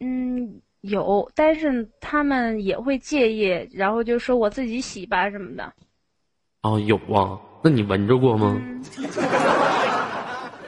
[0.00, 5.72] 嗯，有，但是他们也会介意，然后就说我自己洗吧什么的。
[6.62, 7.38] 啊，有啊。
[7.62, 8.60] 那你闻着过吗？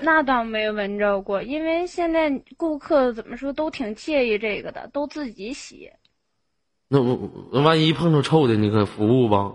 [0.01, 5.91] 那倒没闻着过，因为现在顾客怎么说都挺介意这个的，都自己洗。
[6.89, 7.19] 那我
[7.53, 9.53] 我万一碰着臭的，你可服务吧？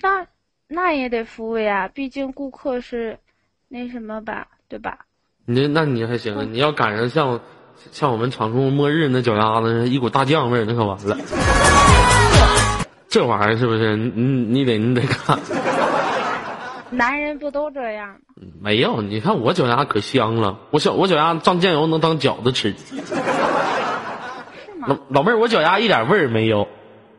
[0.00, 0.26] 那
[0.68, 3.18] 那也得服务呀，毕竟顾客是
[3.68, 5.06] 那什么吧，对吧？
[5.44, 6.46] 你这那你还行啊？
[6.48, 7.40] 你要赶上像
[7.90, 11.18] 像我们长春末日那脚丫子一股大酱味儿，那可完了。
[13.10, 13.96] 这玩意儿是不是？
[13.96, 14.22] 你你
[14.60, 15.36] 你得你得看。
[16.90, 18.16] 男人不都这样吗？
[18.60, 22.74] 没有，你看我脚丫可香了，我小我脚丫蘸酱油能当饺子吃。
[22.76, 22.94] 是
[24.80, 24.98] 老吗？
[25.08, 26.66] 老妹儿，我脚丫一点味儿没有。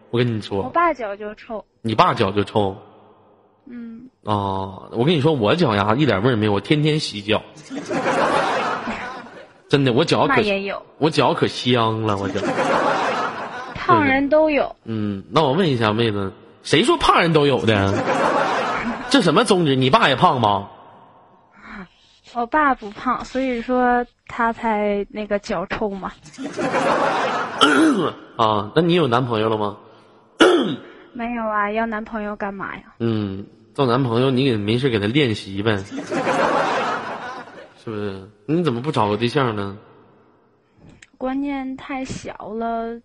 [0.09, 1.63] 我跟你说我，爸脚就臭。
[1.81, 2.75] 你爸脚就臭
[3.69, 4.89] 嗯，哦！
[4.91, 7.41] 我跟你说，我脚丫一点味儿没有，我天天洗脚。
[9.69, 12.41] 真的，我脚可也有，我脚可香了，我脚。
[13.73, 14.75] 胖人都有。
[14.83, 17.93] 嗯，那我问一下妹子，谁说胖人都有的？
[19.11, 19.75] 这什么宗旨？
[19.75, 20.69] 你爸也胖吗？
[22.33, 26.13] 我爸不胖，所以说他才那个脚臭嘛。
[28.37, 29.77] 啊，那你有男朋友了吗？
[31.11, 32.83] 没有啊，要男朋友干嘛呀？
[32.99, 33.45] 嗯，
[33.75, 35.75] 找男朋友你给没事给他练习呗，
[37.83, 38.29] 是不是？
[38.45, 39.77] 你怎么不找个对象呢？
[41.17, 42.97] 关键太小了，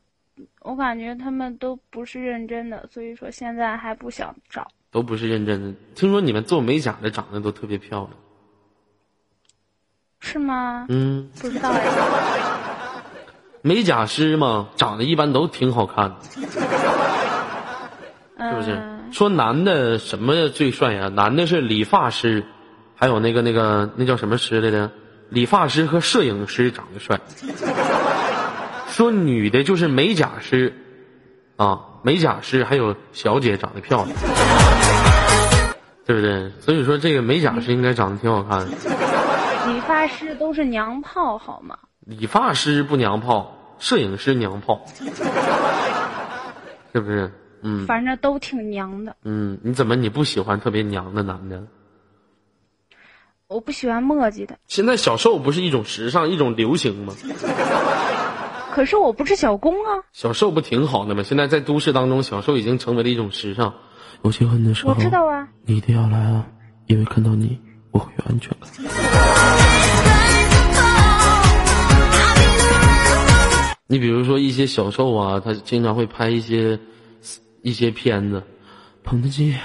[0.61, 4.69] 我感觉他们都不是认真的，所以说现在还不想找。
[4.97, 5.75] 都不是认真的。
[5.95, 8.11] 听说你们做美甲的长得都特别漂亮。
[10.21, 10.87] 是吗？
[10.89, 11.83] 嗯，不知道呀。
[13.61, 16.17] 美甲师嘛，长得一般都挺好看的，
[18.39, 18.81] 嗯、是不是？
[19.13, 21.09] 说男的什么最帅呀？
[21.09, 22.47] 男的是理发师，
[22.95, 24.91] 还有那个那个那叫什么师来着？
[25.29, 27.21] 理发师和摄影师长得帅。
[28.89, 30.73] 说女的就是美甲师，
[31.57, 34.17] 啊，美甲师还有小姐长得漂亮，
[36.05, 36.53] 对不对？
[36.61, 38.67] 所以说这个美甲师应该长得挺好看的。
[39.67, 41.77] 理发师都是娘炮好吗？
[42.03, 44.87] 理发师不娘炮，摄影师娘炮，
[46.93, 47.29] 是不是？
[47.63, 49.17] 嗯反正都挺娘的。
[49.25, 51.61] 嗯，你怎么你不喜欢特别娘的男的？
[53.49, 57.13] 我不喜欢墨迹的，现在小瘦不是一种时尚，一种流行吗？
[58.77, 60.05] 可是我不是小公啊。
[60.13, 61.23] 小受不挺好的吗？
[61.23, 63.73] 现在在都市当中小受已经成为了一种时尚。
[64.21, 65.49] 我结婚的时候我知道啊。
[65.65, 66.47] 你一定要来啊
[66.87, 67.59] 因为看到你
[67.91, 68.71] 我会有安全感。
[73.87, 76.79] 你比如说一些小受啊他经常会拍一些
[77.63, 78.43] 一些片子。
[79.03, 79.57] 肯德基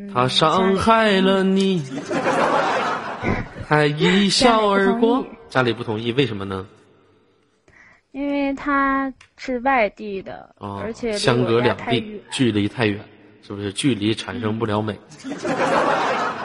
[0.08, 1.82] 嗯，他伤害了你，
[3.66, 5.26] 还一笑而过。
[5.50, 6.66] 家里不同意，为什么呢？
[8.12, 12.98] 因为他是外地的，啊，而且相隔两地，距离太远，
[13.46, 13.70] 是不是？
[13.72, 14.98] 距离产生不了美。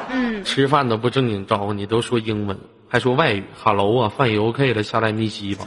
[0.09, 3.43] 嗯，吃饭都不正经招呼你，都说英文，还说外语。
[3.55, 5.65] Hello 啊，饭也 OK 了，下来逆袭吧。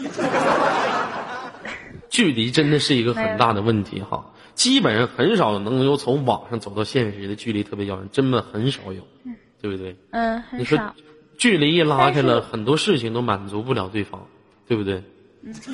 [2.16, 9.06] 距离真的是一个很大的问题哈，基本上很少能有从网上走到现实的距离特别遥远，真的很少有，
[9.60, 9.94] 对不对？
[10.12, 10.78] 嗯，你说。
[11.36, 14.26] 距离一拉开了，很多事情都满足不了对方，
[14.66, 15.02] 对不对？
[15.52, 15.70] 是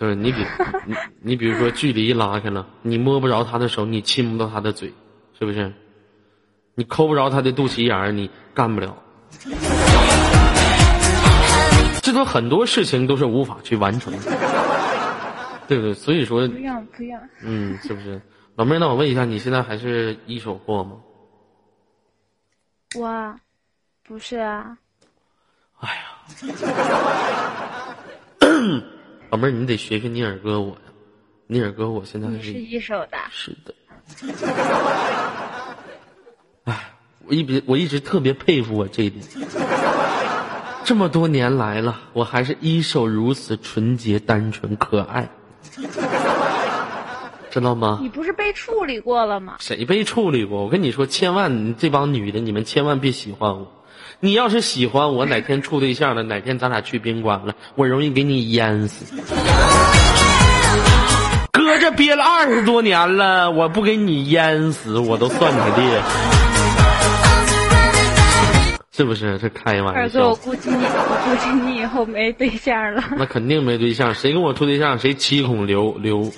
[0.00, 0.14] 不是？
[0.14, 0.44] 你比
[0.84, 4.92] 你你比如说距离一拉开了，你摸不着他的手，你亲不到他的嘴，
[5.38, 5.72] 是不是？
[6.74, 9.02] 你抠不着他的肚脐眼儿，你干不了。
[12.02, 14.18] 这都很多事情都是无法去完成的，
[15.68, 15.94] 对 不对？
[15.94, 18.20] 所以说不，要不要，嗯，是不是？
[18.56, 20.98] 老妹儿，那我问一下，你现在还是一手货吗？
[22.96, 23.34] 我
[24.02, 24.76] 不是啊，
[25.78, 26.04] 哎呀，
[29.30, 30.80] 老妹儿，你得学学你二哥我呀，
[31.46, 33.74] 你二哥我现在是是一手的，是的。
[36.64, 36.92] 哎，
[37.26, 39.24] 我一直我一直特别佩服我这一点。
[40.84, 45.28] 这么多年来了，我还是一手如此纯洁、单纯、可爱，
[47.50, 47.98] 知道吗？
[48.02, 49.54] 你不是被处理过了吗？
[49.60, 50.64] 谁被处理过？
[50.64, 53.66] 我跟你说，千万你这帮女的，你们千万别喜欢我。
[54.20, 59.14] 你要是喜欢我，哪天处对象了， 哪天咱俩去宾馆了，我容易给你淹死。
[61.52, 66.41] 搁这憋了二十多年了，我不给你淹死，我都算你厉害。
[68.92, 69.38] 是不是？
[69.38, 70.36] 这开玩笑二哥，我。
[70.36, 73.02] 估计你，我估计你以后没对象了。
[73.16, 76.24] 那肯定没对象，谁跟我处对象，谁七孔流流。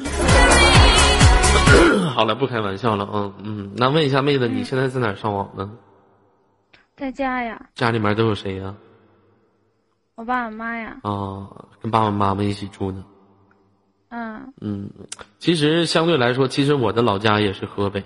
[2.14, 5.72] 好了，不开玩笑了啊，嗯，那问一下妹子，你现在在哪儿上网呢？
[6.96, 8.72] 在家呀，家里面都有谁呀、
[10.14, 11.48] 我爸我妈呀，啊？
[11.82, 13.04] 跟爸爸妈妈一起住呢。
[14.10, 14.88] 嗯，嗯，
[15.40, 18.04] 其实相对来说，其实我的老家也是河北。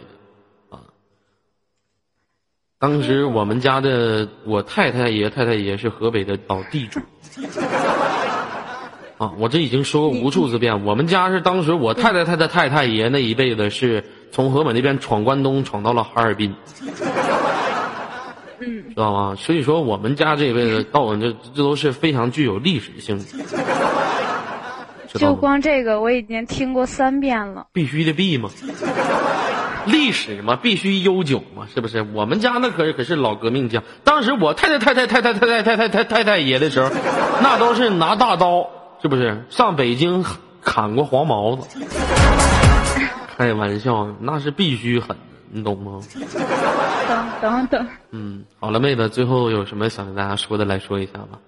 [2.80, 7.00] 当时我们家的我太太爷、太太爷是河北的老地主。
[9.18, 16.54] 啊，我这已经说过无数次遍，我们家是当时我太太太太太太爷那一辈子是从河北那边闯关东，闯到了哈尔滨。
[18.60, 19.34] 嗯，知道吗？
[19.36, 23.24] 所以说我们家这一辈子到我这这都是非常具有历史性的，
[25.14, 25.34] 就？
[25.34, 27.66] 光这个我已经听过三遍了。
[27.72, 28.48] 必须的必嘛，
[29.90, 32.02] 历史嘛必须悠久嘛，是不是？
[32.02, 36.90] 我们家那可是可是老革命家，当时我太太太太太太太太太太太太太爷的时候，
[37.42, 38.70] 那都是拿大刀，
[39.02, 39.44] 是不是？
[39.50, 40.24] 上北京
[40.62, 41.80] 砍过黄毛子，
[43.36, 45.16] 开玩笑，那是必须狠，
[45.50, 46.00] 你懂吗？
[47.08, 51.40] 等等等，嗯，好了，妹子，最后有什么想跟大家说的，来说一下吧。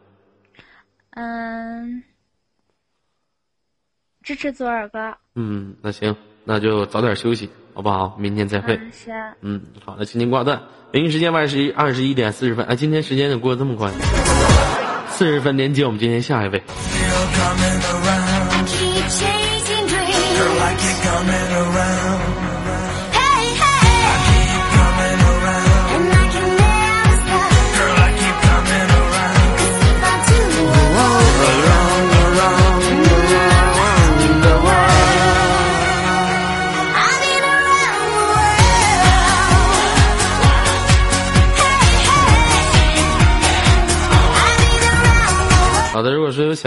[1.10, 2.02] 嗯，
[4.22, 8.16] 支持左耳哥，嗯，那行，那就早点休息，好不好？
[8.18, 8.78] 明天再会。
[9.40, 10.60] 嗯，好的，请您挂断。
[10.90, 13.90] 北京时间二十一二十一点四十分，哎，今天时间怎么过得这么快？
[15.08, 16.62] 四十分连接我们今天下一位。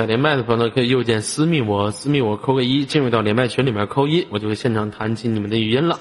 [0.06, 6.00] 连麦的朋友呢，可以右键私密我，私密我扣个一，进入到连麦群里面扣一，我就会现场弹起你们的语音了。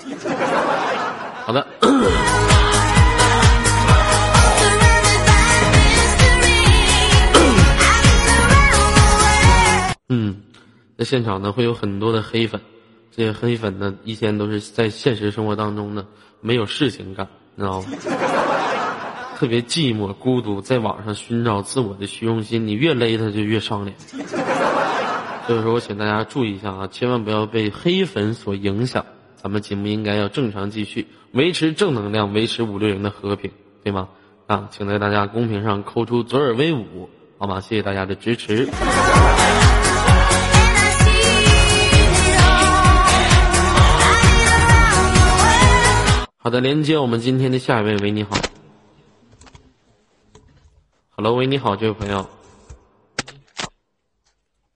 [1.44, 1.66] 好的.
[10.08, 10.36] 嗯，
[10.98, 12.60] 在现场呢会有很多的黑粉，
[13.16, 16.06] 这些黑粉呢一天都是在现实生活当中呢
[16.40, 17.86] 没有事情干，你知道吗？
[19.42, 23.96] 特别寂寞孤独，在网上寻找自我的虚荣心，你越勒他就越上脸。
[25.48, 29.04] 所以说我请大家注意一下啊，千万不要被黑粉所影响。
[29.34, 33.50] 咱们节目应该要正常继续，维持正能量，维持五六零的和平，
[33.82, 34.10] 对吗？
[34.46, 37.60] 啊，请在大家公屏上扣出左耳威武，好吗？
[37.60, 38.68] 谢谢大家的支持。
[46.38, 48.36] 好的，连接我们今天的下一位，喂，你好。
[51.14, 52.26] Hello，喂，你好，这位朋友。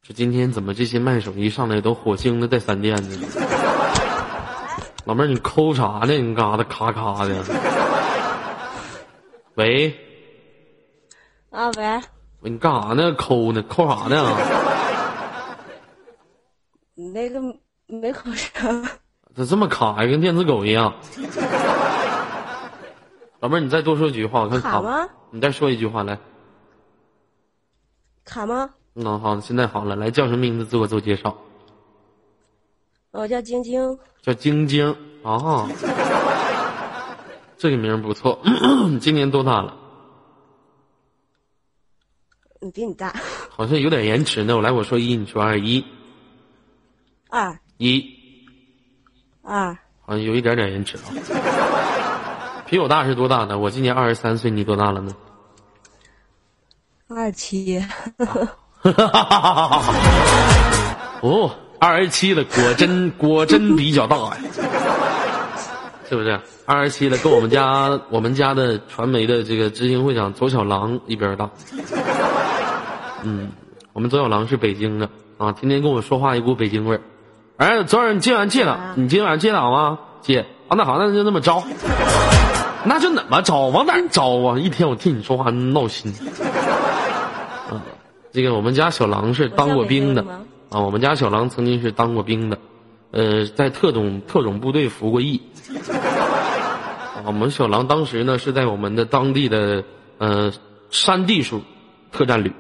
[0.03, 3.27] 这今天怎么这些卖手一上来都火星的带闪电的呢？
[5.07, 6.13] 老妹儿，你抠啥呢？
[6.13, 6.65] 你干啥的？
[6.65, 7.43] 咔咔的。
[9.55, 9.95] 喂，
[11.49, 12.01] 啊喂，
[12.41, 13.15] 喂，你干啥呢？
[13.15, 13.63] 抠呢？
[13.63, 14.37] 抠啥呢？
[16.97, 17.41] 那个
[17.87, 18.83] 没口上，
[19.35, 20.11] 咋这么卡呀？
[20.11, 20.95] 跟电子狗一样。
[23.41, 25.09] 老妹儿，你再多说几句话，我看卡吗？
[25.31, 26.19] 你再说一句话来。
[28.25, 28.71] 卡吗？
[28.95, 30.65] 嗯，好，现在好了，来叫什么名字？
[30.65, 31.37] 自我做介绍。
[33.11, 35.69] 我叫晶晶，叫晶晶啊，
[37.59, 38.39] 这个名儿不错。
[38.89, 39.77] 你今年多大了？
[42.61, 43.15] 你，比你大，
[43.51, 44.57] 好像有点延迟呢。
[44.57, 45.85] 我来，我说一，你说二，一
[47.29, 48.03] 二一，
[49.43, 51.03] 二好像有一点点延迟啊。
[52.69, 53.59] 比我大是多大呢？
[53.59, 55.13] 我今年二十三岁，你多大了呢？
[57.09, 57.81] 二七，
[61.23, 64.37] 哦，二十七了，果真果真比较大呀，
[66.09, 66.41] 是不是？
[66.65, 71.49] 二十七了，跟我们家我们家的传媒的这个执行会长左小狼一边大。
[73.23, 73.53] 嗯，
[73.93, 75.09] 我们左小狼是北京的
[75.39, 77.01] 啊，天天跟我说话一股北京味儿。
[77.59, 80.01] 哎，昨晚你今晚接档，你今晚接档吗？
[80.21, 81.63] 接啊，那好，那就那么着。
[82.87, 83.67] 那就怎么招？
[83.67, 84.59] 往哪儿着啊？
[84.59, 86.13] 一天我听你说话闹心。
[87.69, 87.83] 啊，
[88.33, 90.25] 这个我们家小狼是当过兵的
[90.71, 92.59] 啊，我们家小狼曾经是当过兵的，
[93.11, 95.43] 呃，在特种特种部队服过役。
[97.25, 99.83] 啊，我们小狼当时呢是在我们的当地的
[100.19, 100.53] 呃
[100.91, 101.61] 山地属
[102.13, 102.53] 特战旅，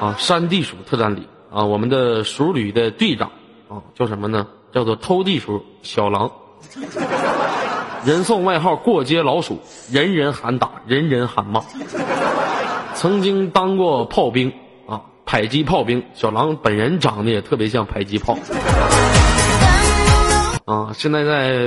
[0.00, 3.30] 啊，山地属特战旅啊，我们的属旅的队长
[3.68, 4.46] 啊叫什么呢？
[4.72, 6.30] 叫做偷地鼠小狼。
[8.04, 9.58] 人送外号“过街老鼠”，
[9.90, 11.62] 人人喊打，人人喊骂。
[12.94, 14.52] 曾经当过炮兵
[14.86, 16.04] 啊，迫击炮兵。
[16.14, 18.38] 小狼本人长得也特别像迫击炮
[20.64, 20.92] 啊。
[20.94, 21.58] 现在在，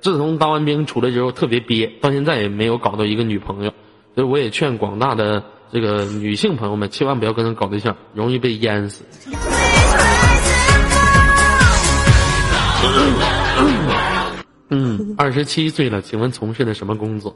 [0.00, 3.72] 自从当完兵出来之后特别憋，到现在也没有搞到一个女朋友。
[4.14, 5.42] 所以我也劝广大的
[5.72, 9.04] 这个女性朋友们，千万不要跟他搞对象，容易被淹死。
[15.16, 17.34] 二十七岁了，请问从事的什么工作？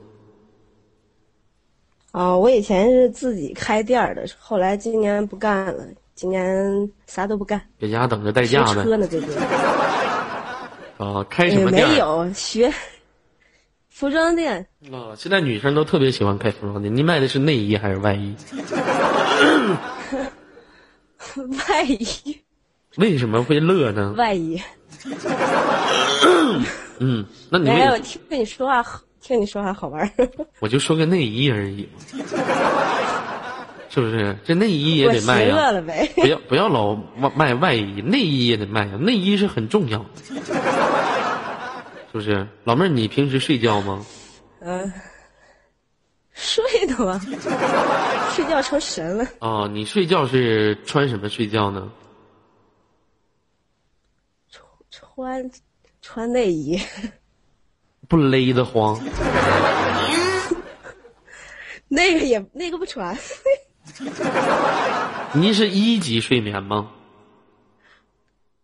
[2.13, 8.85] 啊，我以前是自己开店儿的，后来今年不干了，今年啥都不干，在家等着代驾呗。
[8.85, 9.29] 车呢最近。
[10.97, 11.89] 啊，开什么店？
[11.89, 12.73] 没有学
[13.89, 16.95] 服装店，啊，现在女生都特别喜欢开服装店。
[16.95, 18.37] 你卖的是内衣还是外衣？
[21.69, 22.41] 外衣，
[22.97, 24.15] 为什么会乐呢？
[24.17, 24.63] 外衣。
[26.99, 30.29] 嗯，那你没有为听你说话好，听你说话好玩儿。
[30.61, 32.01] 我就说个内衣而已嘛，
[33.91, 34.37] 是不是？
[34.45, 36.09] 这内衣也得卖呀，了呗。
[36.17, 40.23] 不要不要老卖卖外衣，内衣也得卖呀，内衣是很重要的，
[42.13, 42.47] 是不是？
[42.65, 44.05] 老妹儿，你平时睡觉吗？
[44.61, 44.93] 嗯、
[46.33, 47.21] 睡的吗？
[48.35, 49.25] 睡觉成神了。
[49.41, 51.91] 啊，你睡觉是穿什么睡觉呢？
[54.91, 55.51] 穿
[56.07, 56.79] 穿内衣，
[58.07, 59.01] 不勒得慌。
[61.89, 63.17] 那个也那个不穿。
[65.33, 66.91] 您是一级睡眠吗？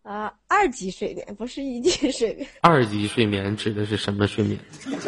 [0.03, 4.59] 啊，二级睡眠不是一级睡眠，二级睡眠指的是什么睡眠？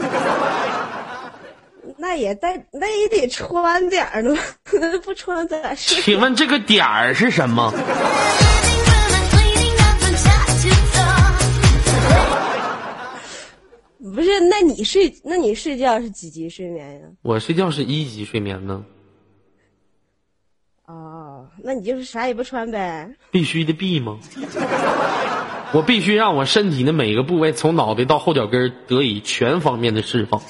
[1.98, 4.36] 那也得那也得穿点儿呢，
[5.06, 6.02] 不穿咋睡？
[6.02, 7.72] 请问这个点儿是什么？
[14.04, 17.08] 不是，那你睡那你睡觉是几级睡眠呀？
[17.22, 18.84] 我睡觉是一级睡眠呢。
[20.86, 23.16] 哦，那你就是啥也不穿呗。
[23.32, 24.20] 必须的必吗？
[25.74, 30.42] 我必须让我身体的每个部位，从脑袋到后脚跟得以全方面的释放。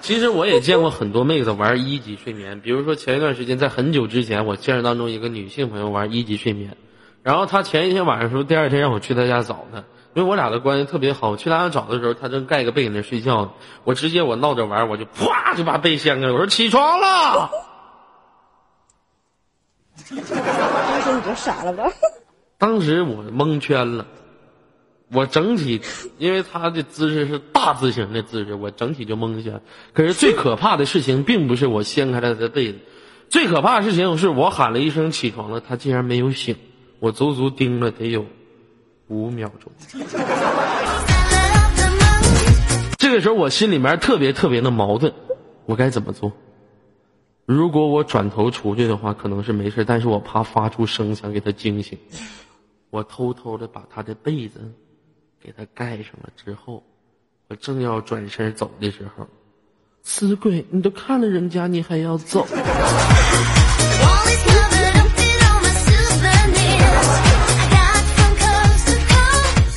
[0.00, 6.76] 其实我也见过很多妹子玩一级睡眠，比如说前一段时间，在很久之前，我现实当中一个女性朋友玩一级睡眠，
[7.22, 9.84] 然后她前一天晚上说，第二天让我去她家找她，
[10.14, 11.30] 因为我俩的关系特别好。
[11.30, 13.52] 我去他家找的时候，他正盖个被子那睡觉呢，
[13.84, 17.50] 我直接我闹着玩，我就啪就把被掀开了，我说起床了。
[20.10, 21.84] 当时你就傻了吧？
[22.58, 24.06] 当时我蒙圈了，
[25.10, 25.80] 我整体
[26.18, 29.60] 因为他的姿势是大字形的姿势，我整体就蒙圈。
[29.92, 32.78] 可是最可怕的事情并不是我掀开了他的被子，
[33.28, 36.56] 最可怕的事情是我喊了一声起床了，他竟然没有醒。
[37.00, 38.26] 我足足盯了得有
[39.12, 39.70] 五秒钟。
[42.98, 45.12] 这个时候我心里面特别特别的矛盾，
[45.66, 46.32] 我该怎么做？
[47.44, 51.98] 如果我转头出去的话，可能是没事，但是我怕发出声响给他惊醒。
[52.90, 54.60] 我偷偷的把他的被子
[55.42, 56.82] 给他盖上了之后，
[57.48, 59.26] 我正要转身走的时候，
[60.02, 62.46] 死鬼，你都看了人家，你还要走？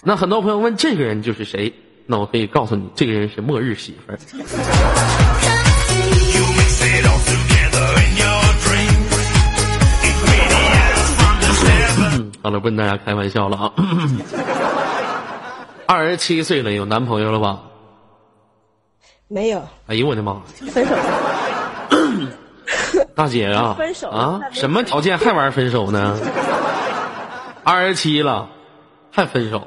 [0.07, 1.73] 那很多朋友问这个人就是谁？
[2.05, 4.19] 那我可以告诉你，这个人是末日媳妇儿。
[12.43, 13.73] 好了，不跟大家开玩笑了啊。
[15.87, 17.61] 二十七岁了，有男朋友了吧？
[19.27, 20.39] 没有，哎呦我的妈！
[20.69, 21.01] 分手了。
[23.15, 26.15] 大姐啊， 分手啊什么条件还玩分手呢？
[27.65, 28.49] 二十七了，
[29.11, 29.65] 还分手，啊，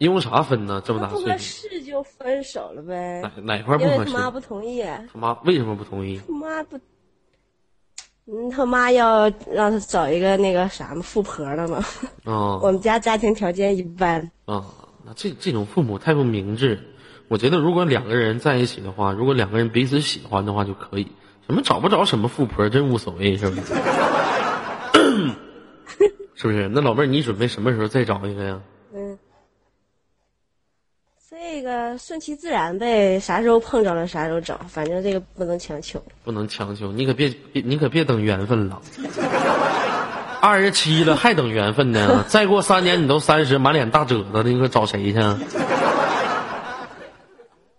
[0.00, 0.82] 因为啥分呢？
[0.82, 3.30] 这么大不合岁数，适就分手了呗哪。
[3.56, 3.96] 哪块不合适？
[3.96, 6.18] 因为他妈不同意，他妈为什么不同意？
[6.26, 6.78] 他妈不，
[8.26, 11.84] 嗯，他妈要让他找一个那个啥嘛富婆了嘛。
[12.24, 14.64] 啊 我们家家庭条件一般，啊，
[15.04, 16.80] 那这这种父母太不明智。
[17.28, 21.06] 我觉得如果两个人在一起的话，如果两个人彼此喜欢的话就可以。
[21.46, 23.74] 什么找不着什么富婆，真无所谓，是不是？
[26.36, 26.68] 是不是？
[26.68, 28.60] 那老妹儿，你准备什么时候再找一个呀？
[31.40, 36.02] 嗯，这个顺其自然呗，啥时候碰着了啥时候找，反正这个不能强求。
[36.22, 38.80] 不能强求，你可别别，你可别等缘分了。
[40.42, 42.24] 二十七了还等缘分呢？
[42.28, 45.18] 再过三年你都三十，满脸大褶子了，你可找谁去？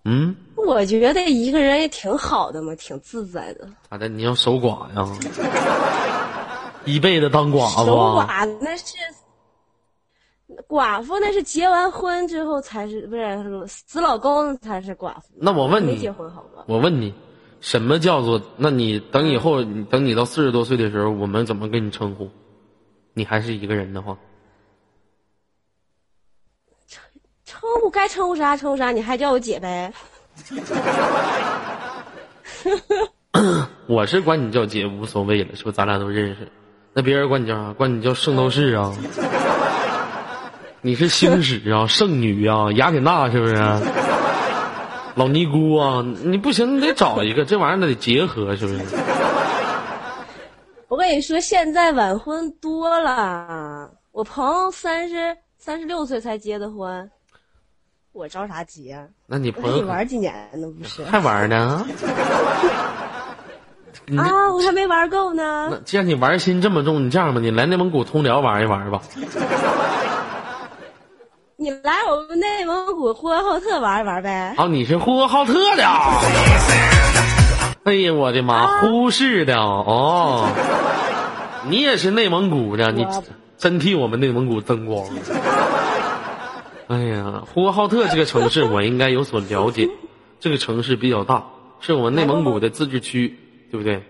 [0.04, 3.68] 嗯，我觉得一个人也挺好的嘛，挺自在的。
[3.90, 4.08] 咋的？
[4.08, 5.08] 你要守寡呀？
[6.86, 8.26] 一辈子当寡守妇守？
[8.28, 8.96] 寡那是
[10.68, 15.22] 寡妇，那是结完婚之后才是，不是死老公才是寡妇。
[15.36, 16.64] 那我问你没结，婚好吗？
[16.68, 17.14] 我问你，
[17.60, 18.42] 什么叫做？
[18.58, 22.30] 那你等以后，你等你到四十多岁的时候，我们怎么跟你称呼？
[23.14, 24.18] 你还是一个人的话，
[27.46, 29.94] 称呼该称呼啥称呼啥，你还叫我姐呗？
[33.88, 35.76] 我是管你叫姐无所谓了，是不是？
[35.76, 36.48] 咱俩都认识。
[36.94, 37.74] 那别人管你叫啥？
[37.74, 38.94] 管你叫圣斗士啊？
[40.82, 43.56] 你是星矢啊， 圣女啊，雅典娜是不是？
[45.16, 48.82] 老尼姑啊，你不行，你得找一个，这玩意儿得结合，是不是？
[50.88, 57.10] 我跟你说，现在晚婚多了，我朋友三十三十六岁才结的婚，
[58.14, 59.04] 我着啥急啊？
[59.28, 60.68] 那你朋友玩几年呢？
[60.80, 61.86] 不是还玩呢？
[64.18, 65.68] 啊，我还没玩够呢。
[65.72, 69.02] 那既然你玩心这么重，你这样吧，你来内蒙古通辽玩一玩吧。
[71.62, 74.56] 你来我们内蒙古呼和浩特玩一玩呗。
[74.58, 76.20] 啊，你是呼和浩特的啊？
[77.84, 80.50] 哎呀，我的妈，呼市的哦，
[81.70, 83.06] 你也是内蒙古的，你
[83.60, 85.06] 真替我们内蒙古增光。
[86.88, 89.88] 哎呀，呼和浩特这个城市我应该有所了解，
[90.40, 91.44] 这个城市比较大，
[91.80, 93.38] 是我们内蒙古的自治区，
[93.70, 94.02] 对不对？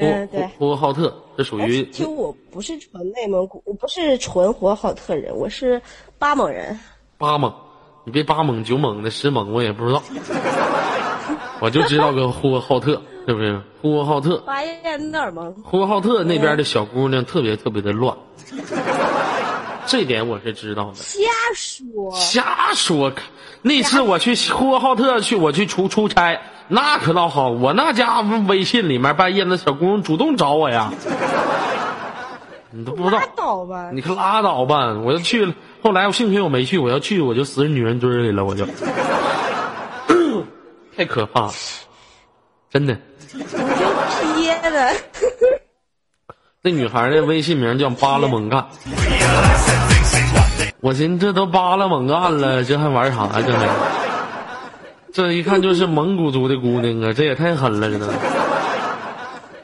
[0.00, 5.80] 呼嗯对呼呼和浩特，这属于其实我不是纯内蒙古，我不是纯呼和浩特人，我是
[6.18, 6.80] 巴蒙人。
[7.18, 7.52] 八蒙，
[8.04, 10.02] 你别八蒙九蒙的十蒙我也不知道，
[11.60, 13.60] 我就知道个呼和浩特，是不是？
[13.82, 18.16] 呼和浩特，巴彦淖尔蒙，呼和浩特那边的小姑娘特别特别的乱，
[19.86, 20.94] 这点我是知道的。
[20.94, 21.20] 瞎
[21.54, 22.10] 说。
[22.14, 23.12] 瞎说，
[23.60, 26.40] 那次我去呼和浩特去，我去出出差，
[26.72, 30.92] 那可倒好，我那家伙微信里面半夜那小姑娘主动找我呀，
[32.70, 33.26] 你都不知道拉。
[33.36, 33.90] 倒吧！
[33.92, 34.94] 你可拉倒吧！
[35.04, 35.52] 我就去了，
[35.82, 38.64] 后来我幸亏我没去，我要去我就死女人堆里了，我就，
[40.96, 41.52] 太可怕了，
[42.70, 42.96] 真的。
[43.34, 44.94] 我就贴的。
[46.62, 48.64] 那女孩的微信名叫巴拉蒙干。
[50.80, 53.42] 我寻思这都巴拉蒙干了，这还玩啥呀？
[53.44, 53.66] 这还，
[55.12, 58.14] 这一看就是蒙古族的姑娘啊，这也太狠了，这都，是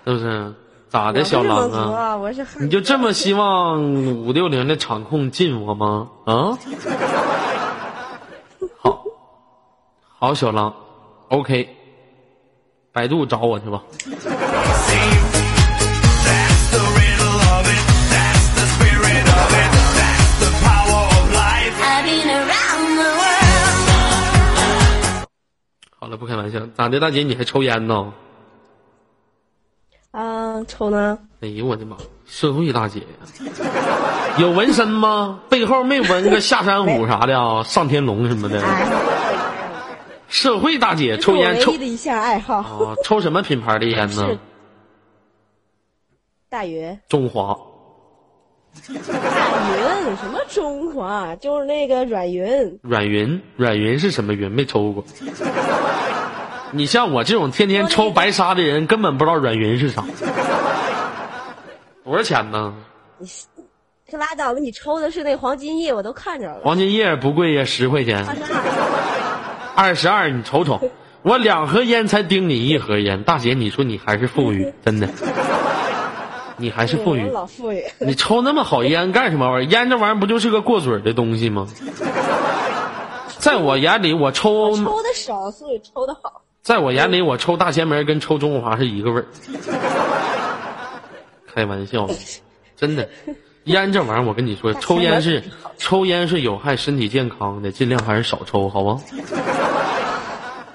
[0.05, 0.55] 不是？
[0.89, 1.93] 咋的，小狼啊？
[1.93, 6.09] 啊，我是你就这么希望五六零的场控进我吗？
[6.25, 6.59] 啊？
[8.79, 9.05] 好，
[10.19, 10.75] 好，小狼
[11.29, 11.69] ，OK，
[12.93, 13.83] 百度找我去吧。
[26.07, 28.13] 好了，不开玩笑，咋的，大姐你还抽烟呢？
[30.13, 31.19] 啊，抽呢？
[31.41, 33.07] 哎呦我的妈，社会大姐呀！
[34.39, 35.41] 有纹身吗？
[35.49, 38.63] 背后没纹个下山虎啥的啊，上天龙什么的。
[38.63, 38.87] 哎，
[40.29, 42.59] 社会大姐抽烟抽唯一的一项爱好。
[42.59, 44.39] 啊，抽什么品牌的烟呢？
[46.49, 47.59] 大云，中华。
[48.89, 48.95] 大
[49.73, 51.35] 云什么中华？
[51.37, 52.79] 就是那个软云。
[52.83, 54.51] 软云，软云是什么云？
[54.51, 55.05] 没抽过。
[56.73, 60.05] 你像我这种天天抽白沙的人，根本不知道软云是啥。
[62.05, 62.75] 多少钱呢？
[63.19, 63.29] 你
[64.11, 64.61] 可拉倒吧！
[64.61, 66.61] 你抽的是那黄金叶，我都看着了。
[66.63, 68.25] 黄金叶不贵呀，十块钱。
[68.25, 68.59] 二十二，
[69.75, 70.91] 二十二，你瞅瞅，
[71.23, 75.09] 我两盒烟才顶你一盒烟，大姐，你说你还是富裕，真的，
[76.57, 77.29] 你还是富裕。
[77.31, 77.83] 老富裕。
[78.01, 79.69] 你抽那么好烟干什么玩意儿？
[79.71, 81.67] 烟这玩意儿不就是个过嘴的东西吗？
[83.39, 86.43] 在我眼里，我抽，抽的少，所以抽的好。
[86.63, 89.27] 在我眼里，我抽大前门跟抽中华是一个味儿。
[91.55, 92.09] 开玩笑，
[92.77, 93.09] 真的，
[93.65, 95.43] 烟这玩意儿，我跟你说，抽烟是
[95.79, 99.01] 抽烟是有害身体健康的，尽量还是少抽，好吗？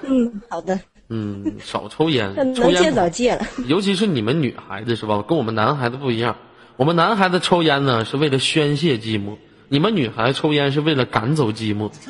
[0.02, 0.78] 嗯，好的，
[1.12, 3.46] 嗯，少抽烟 那，抽能戒烟早戒了。
[3.68, 5.22] 尤其是你们女孩子是吧？
[5.28, 6.36] 跟我们男孩子不一样，
[6.76, 9.36] 我们男孩子抽烟呢是为了宣泄寂寞，
[9.68, 11.90] 你们女孩子抽烟是为了赶走寂寞。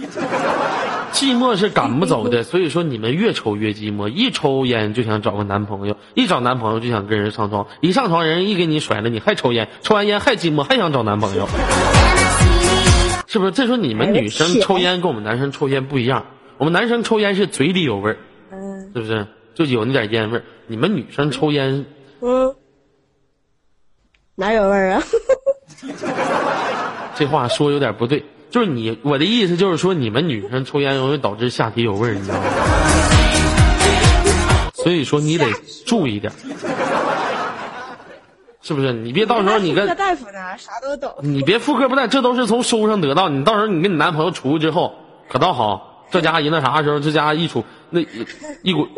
[1.12, 4.08] 寂寞是赶不走的，所以说你们越抽越寂寞。
[4.08, 11.46] 一抽烟就想找个男朋友，一找男朋友就想跟人上床，一上床人一给你甩了，你还抽烟，抽完烟还寂寞，还想找男朋友，
[13.26, 13.52] 是不是？
[13.52, 16.24] 这时候你们女生抽烟跟我们男生抽烟不一样，
[16.56, 18.16] 我们男生抽烟是嘴里有味儿，
[18.72, 19.26] 嗯是不是？
[19.54, 20.44] 就有那点烟味儿。
[20.66, 21.84] 你们女生抽烟
[22.20, 22.54] 嗯，
[24.34, 25.02] 哪有味儿啊？
[27.14, 32.44] 这话说有点不对，就是你我的意思就是说，你们女生抽烟容易导致下体有味儿，你知道吗？
[34.74, 35.46] 所以说你得
[35.86, 36.32] 注意点，
[38.62, 38.92] 是不是？
[38.92, 41.14] 你别到时候你跟 大夫呢，啥都懂。
[41.20, 43.28] 你别妇科不带，这都是从书上得到。
[43.28, 44.94] 你到时候你跟你男朋友处之后，
[45.28, 48.06] 可倒好，这家一那啥时候，这家一处那一
[48.62, 48.88] 一股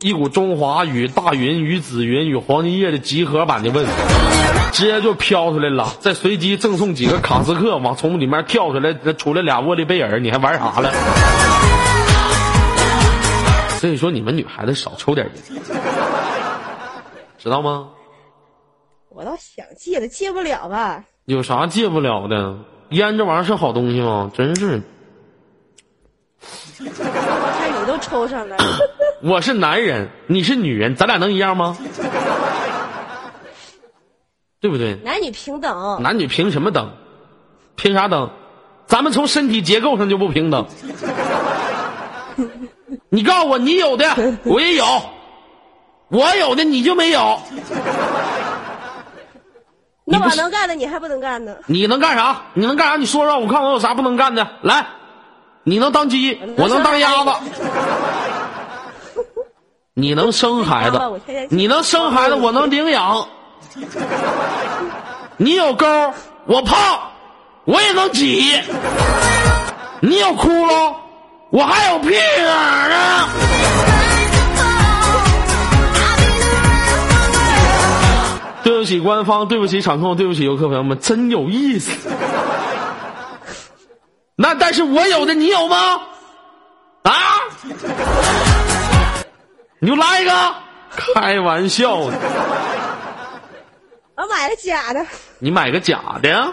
[0.00, 3.86] 一股中华与大云与紫云与黄金叶的集合版的问，
[4.72, 10.92] 直接就飘出来了，再随机赠送几个卡斯克，往从里面跳出来，出来俩沃利贝尔，你还玩啥了？
[13.78, 15.62] 所以说，你们女孩子少抽点烟，
[17.38, 17.90] 知道吗？
[19.10, 21.04] 我倒想戒的，戒不了吧？
[21.26, 22.58] 有啥戒不了的？
[22.90, 24.30] 烟这玩意儿是好东西吗？
[24.34, 24.82] 真是，
[28.04, 28.56] 抽上了，
[29.22, 31.76] 我是男人，你是女人，咱俩能一样吗？
[34.60, 34.94] 对不对？
[35.04, 36.02] 男女平等。
[36.02, 36.92] 男女凭什么等？
[37.76, 38.30] 凭啥等？
[38.86, 40.66] 咱们从身体结构上就不平等。
[43.08, 44.84] 你告诉我，你有的我也有，
[46.08, 47.38] 我有的你就没有。
[50.04, 51.56] 那我能干的，你还不能干呢？
[51.66, 52.42] 你能干啥？
[52.54, 52.96] 你能干啥？
[52.96, 54.46] 你说说，我看我有啥不能干的。
[54.62, 54.86] 来，
[55.66, 57.30] 你能当鸡，我能当鸭子。
[59.94, 61.00] 你能生孩子，
[61.50, 63.26] 你能生孩子，我能领养。
[65.38, 65.86] 你有沟，
[66.46, 66.76] 我胖，
[67.64, 68.60] 我也能挤。
[70.00, 70.94] 你有窟窿，
[71.50, 73.28] 我还有屁眼儿呢。
[78.62, 81.90] 对不起官方，对不起场控，对不起游客朋友们，真有意思。
[84.44, 85.98] 那但是我有的你有吗？
[87.04, 87.14] 啊？
[89.78, 90.54] 你就来一个？
[90.94, 92.18] 开玩笑的，
[94.16, 95.04] 我买了假的
[95.38, 96.52] 你买个假的呀？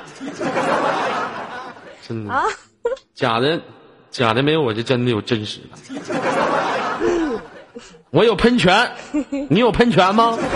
[2.08, 2.46] 真的啊！
[3.14, 3.60] 假的，
[4.10, 5.68] 假的没有我就真的有真实的。
[8.12, 8.90] 我有喷泉，
[9.50, 10.40] 你有喷泉吗？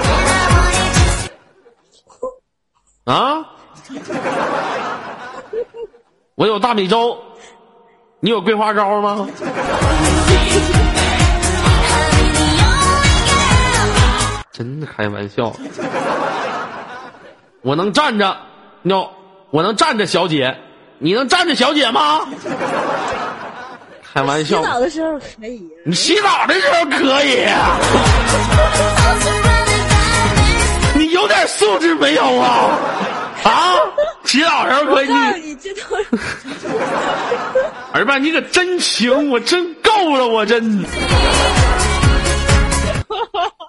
[3.04, 3.46] 啊？
[6.36, 7.18] 我有大米粥，
[8.20, 9.26] 你有桂花糕吗？
[14.52, 15.54] 真的开玩笑。
[17.62, 18.36] 我能站着
[18.82, 19.08] ，no，
[19.50, 20.54] 我能站着，小姐，
[21.00, 22.28] 你能站着，小姐吗？
[24.14, 25.66] 开玩笑，洗澡的时候可以。
[25.86, 27.78] 你洗澡的时候可以，啊
[30.96, 32.78] 你有点素质没有啊？
[33.46, 33.78] 啊，
[34.26, 35.96] 洗澡时候可以，我告诉你你，这都
[37.94, 40.84] 儿吧，你可真行，我真够了，我真。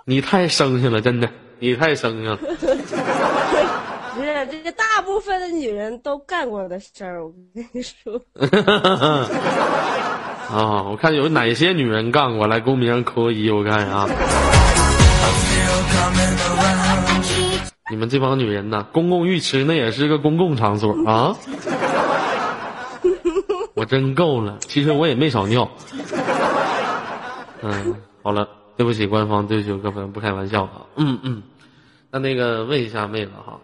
[0.06, 2.36] 你太生性了，真的，你太生性了。
[4.16, 7.22] 不是这个大部分的女人都干过的事儿。
[7.22, 8.18] 我跟你说，
[10.50, 14.08] 啊，我看有哪些女人干过，来公屏上扣个一，我看啊。
[17.88, 21.34] 你们这帮女人呐，公共浴池那也是个公共场所啊。
[23.74, 25.68] 我真够了，其实我也没少尿。
[27.62, 30.86] 嗯，好了，对不起官方，对不起各位朋友，不开玩笑啊。
[30.96, 31.42] 嗯嗯，
[32.10, 33.60] 那那个问一下妹子哈，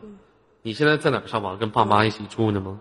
[0.63, 1.59] 你现在在哪儿上网？
[1.59, 2.79] 跟爸妈一起住呢吗？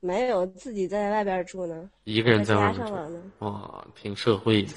[0.00, 1.74] 没有自己在外边住呢，
[2.04, 3.18] 一个人在外上网呢。
[3.40, 4.70] 哇，挺社会的。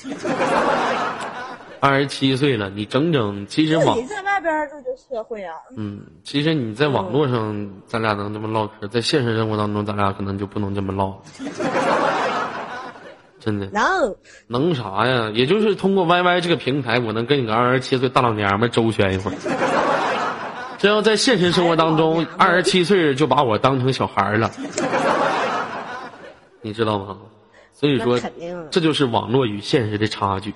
[1.79, 5.53] 二十七岁了，你整整其实网自己在外边住就社会啊。
[5.75, 11.13] 嗯，其实你在网络上咱俩能这么唠嗑，在现实生活当中咱俩可能就不能这么唠。
[13.39, 14.15] 真的能，
[14.47, 15.29] 能啥呀？
[15.33, 19.37] 也就是通过 YY 这个平台，我能跟你个二十七岁大老娘们儿周旋一会儿。
[20.79, 24.51] 这要在现实生活当中，二十七岁就把我当成小孩儿了，
[26.61, 27.17] 你知道吗？
[27.73, 28.19] 所以说
[28.71, 30.51] 这就是网络与现实的差距，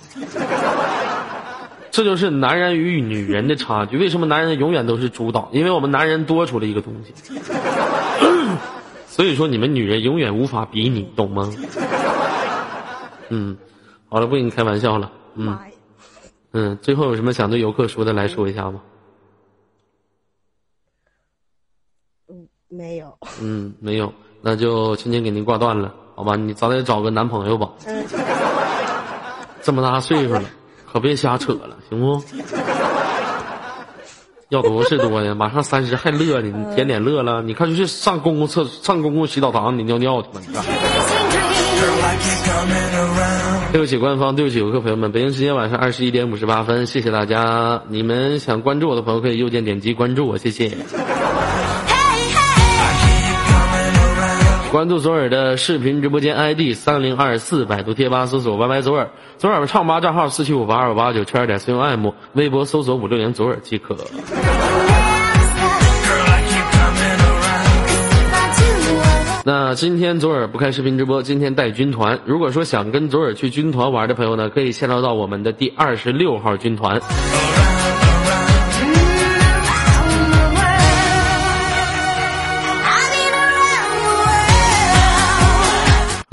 [1.91, 3.97] 这就是男人与女人的差距。
[3.97, 5.49] 为什么男人永远都是主导？
[5.51, 7.13] 因为我们男人多出了一个东西，
[9.05, 11.53] 所以说你们女人永远无法比拟，懂吗？
[13.29, 13.57] 嗯，
[14.09, 15.11] 好了，不跟你开玩笑了。
[15.35, 15.57] 嗯！
[16.53, 18.81] 嗯，最后有什么想对游客说的来说一下吗？
[22.67, 23.17] 没有。
[23.41, 26.35] 嗯，没有，那就今天给您挂断了，好吧？
[26.37, 28.05] 你早点找个男朋友吧，嗯，
[29.61, 30.43] 这么大岁数了，
[30.91, 32.21] 可别瞎扯了，行不？
[34.49, 37.41] 要多是多呀，马上三十还乐呢，你点点乐了？
[37.41, 40.47] 你看就是上公共厕上公共洗澡堂，你尿尿去吧，你.
[43.71, 47.81] 对不起，官方，对不起，游客朋友们，北京时间晚上二十一点五十八分，谢谢大家。
[47.87, 50.77] 你们想关注我的朋友可以右键点击关注我，谢谢。
[54.71, 63.97] 关注左耳的视频直播间 ID 三零二四，百度贴吧搜索 YY 左耳，左耳唱吧账号四七五八二五八九圈点 com，微博搜索五六零左耳即可。
[69.43, 72.17] 那今天左耳不开视频直播，今天带军团。
[72.23, 77.01] 如果说想跟左耳去军团玩的朋友呢，可以下载到我们的第二十六号军团。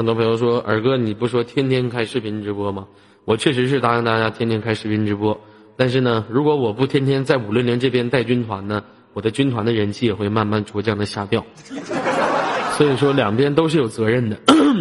[0.09, 2.86] 多朋友说，耳哥，你不说天天开视频直播吗？
[3.26, 5.38] 我确实是答应大家天天开视频直播，
[5.76, 8.82] 但是呢，如果我不天天在五六零这边带军团呢，
[9.12, 11.44] 我的军团的人气也会慢慢逐渐的下掉。
[12.78, 14.38] 所以说两边都是有责任的，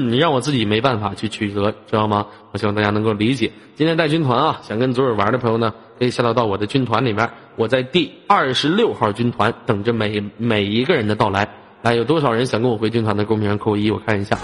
[0.07, 2.25] 你让我自己没办法去取得，知道吗？
[2.53, 3.51] 我希望大家能够理解。
[3.75, 11.49] 今天带军团啊，想跟左耳玩的朋友呢，可以下到到我的军团里面，我在第二十六号军团等着每每一个人的到来。
[11.81, 13.25] 来，有多少人想跟我回军团的？
[13.25, 14.37] 公屏上扣一，我看一下。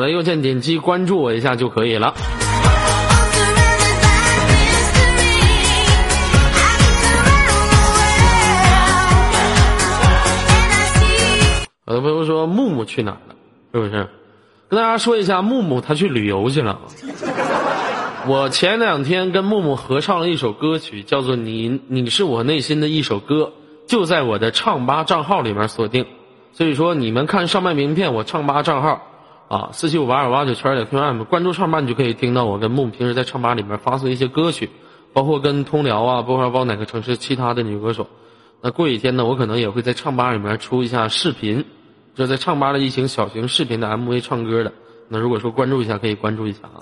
[0.00, 2.14] 的，右键点击关注我一下就可以了。
[11.86, 13.34] 有的朋友说木木去哪儿了？
[13.74, 14.08] 是不是？
[14.68, 16.78] 跟大家说一下，木木他去旅游去了。
[18.26, 23.52] 我前两天跟木木合唱了一首歌曲，叫做《你你是我内心的一首歌》，
[23.90, 26.06] 就在我的唱吧账号里面锁定。
[26.52, 29.09] 所以说，你们看上麦名片，我唱吧账号
[29.50, 34.70] 啊，四七五八二八九圈点 QM 关注唱吧，你就可以听到我跟木木平时在唱吧里面发送一些歌曲，
[35.12, 38.06] 包括跟通辽啊，包括包括哪个城市其他的女歌手。
[38.60, 41.64] 那过几天呢，我可能也会在唱吧里面出一下视频，
[42.14, 44.72] 就在唱吧的一型小型视频的 MV 唱歌的。
[45.08, 46.78] 那如果说关注一下，可以关注一下啊。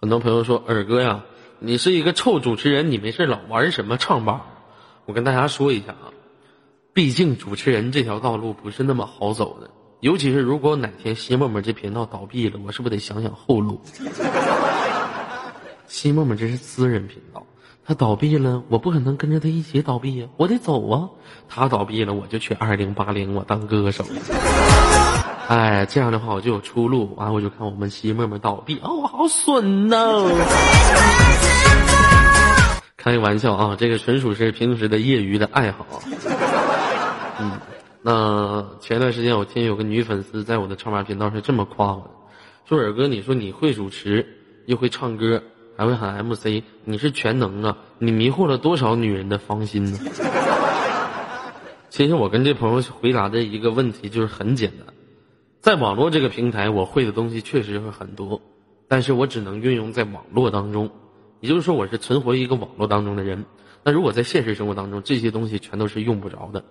[0.00, 1.20] 很多朋友说，耳哥呀，
[1.58, 4.40] 你是一个臭主持人，你没事老玩什么唱吧？
[5.10, 6.14] 我跟大家说一下啊，
[6.92, 13.80] 毕竟主持人这条道路不是那么好走的，尤其是如果哪天西沫沫这频道倒闭了，我是不是得想想后路？
[15.88, 17.44] 西沫沫这是私人频道，
[17.84, 21.08] 他倒闭了，我不可能跟着他一起倒闭呀，我得走啊。
[21.48, 24.04] 他倒闭了，我就去二零八零，我当歌手。
[25.48, 27.16] 哎，这样的话我就有出路。
[27.16, 29.96] 完，我就看我们西妹妹倒闭，哦，我好损呐、
[33.02, 35.86] 开个玩笑啊，这个纯属是平时的业余的爱好。
[37.40, 37.58] 嗯，
[38.02, 42.10] 那前段时间我听有个女粉丝在我的唱吧频道是这么夸我的，
[42.66, 44.26] 说尔哥，你说你会主持，
[44.66, 45.42] 又会唱歌，
[45.78, 47.78] 还会喊 MC，你是全能啊！
[47.98, 49.98] 你迷惑了多少女人的芳心呢？
[51.88, 54.94] 其实我跟这朋友回答的一个问题就是很简单，
[55.62, 58.42] 在网络这个平台，我会的东西确实会很多，
[58.88, 60.90] 但是我只能运用在网络当中，
[61.40, 63.44] 也就是说我是存活于一个网络当中的人。
[63.82, 66.64] 那如果在现实生活当中，这些东西全都是用不着的，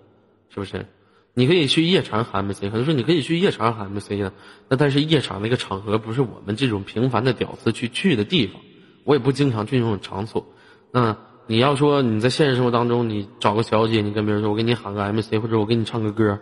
[0.48, 0.86] 是不是？
[1.34, 4.32] 你可以去夜场喊 MC，可能说你可以去夜场喊 MC 呢，
[4.68, 8.60] 那但是夜场那个场合不是我们这种平凡的屌丝去去的地方，
[9.04, 10.46] 我也不经常去那种场所。
[10.90, 11.16] 那
[11.46, 16.38] 你要说你在现实生活当中，你找个小姐，你跟别人说我给你喊个 MC，或者我给你唱个歌，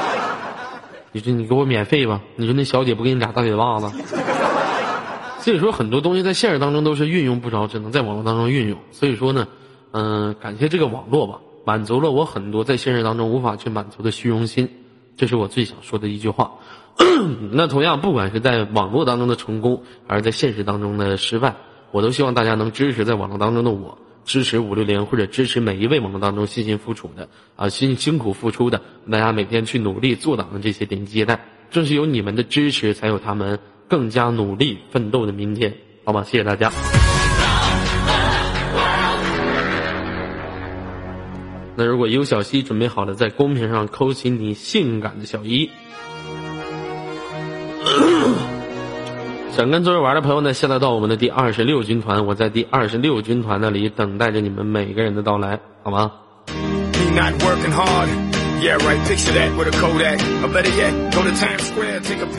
[1.12, 2.22] 你说你给我免费吧？
[2.36, 3.90] 你说那小姐不给你俩大嘴巴子？
[5.42, 8.78] 所以说很多东西在现实当中都是运用不着，只能在网络当中运用。
[8.92, 9.48] 所以说呢，
[9.90, 14.68] 嗯、感谢这个网络吧，满足了我很多在现实当中无法去满足的虚荣心，
[15.16, 16.52] 这是我最想说的一句话。
[17.52, 21.56] 那同样，不管是在网络当中的成功，还是在现实当中的失败，
[21.90, 28.80] 我都希望大家能支持在网络当中的我，支持五六零，或者支持每一位网络当中辛辛付出的啊辛辛苦付出的，
[29.10, 31.40] 大家每天去努力做档的这些点击接待，
[31.70, 33.58] 正是有你们的支持，才有他们
[33.92, 36.24] 更加努力奋斗的明天，好吗？
[36.24, 36.72] 谢谢大家。
[41.76, 45.70] 那如果有小溪准备好了，在公屏上扣起你性感的小一。
[49.50, 56.12] 想跟周围玩的朋友呢，现在到我们的第二十六军团，我在第二十六军团那里等待着你们每个人的到来，好吗？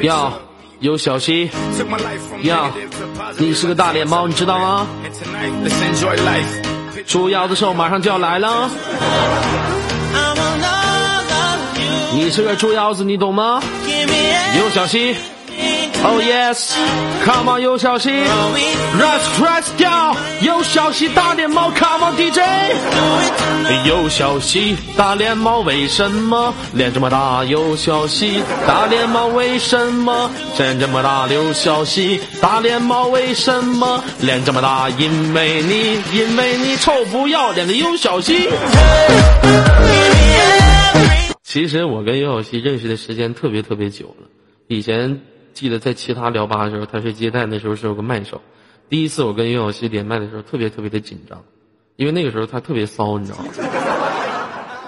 [0.01, 0.34] 要。
[0.84, 1.50] 尤小西，
[2.42, 2.70] 呀，
[3.38, 4.86] 你是个大脸猫，你知道吗？
[7.08, 8.70] 猪腰子兽马上就要来了，
[12.14, 13.64] 你是个猪腰子，你懂吗？
[14.60, 15.16] 尤小西。
[16.04, 22.39] ，Oh yes，Come on，有小溪，Let's let's go，有小溪大脸猫，Come on DJ，
[23.88, 27.43] 有小溪大脸猫为什么脸这么大？
[27.45, 31.28] 有小溪大脸猫为什么脸这么大？
[31.28, 34.89] 有小溪大脸猫为什么脸这么大？
[34.89, 38.49] 因为你，因为你臭不要脸的有小溪。
[41.43, 44.28] 其实我跟尤小溪认识的时间特别特别久了。
[44.68, 45.22] 以前
[45.54, 48.41] 记得在其他聊吧的时候，他是接待，那时候是有个麦手。
[48.89, 51.41] 第一次我跟尤小溪连麦的时候，特别特别的紧张，
[51.95, 53.45] 因为那个时候他特别骚，你知道吗？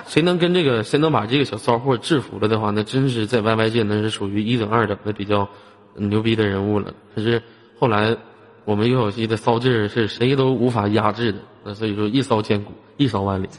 [0.08, 5.48] 谁能跟这个谁能把这个小骚货制服了的话，那真是在 YY 界那是属于一等二等的比较
[5.96, 6.94] 牛逼的人物了。
[7.16, 7.42] 可是
[7.80, 8.16] 后来
[8.66, 13.50] 我们尤小溪的骚劲儿是谁都无法压制的，那所以说一骚千古，一骚万里。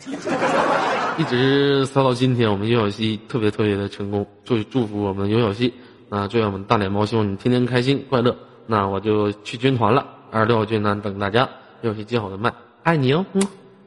[1.19, 5.73] 一直骚到今天，我们尤小溪特别特别的成功，祝祝福我们尤小溪，
[6.09, 8.37] 那，祝愿我们大脸猫，希望你天天开心快乐。
[8.67, 11.49] 那我就去军团了，二十六号军团等大家，
[11.83, 12.53] 又是接好的麦，
[12.83, 13.25] 爱你哦，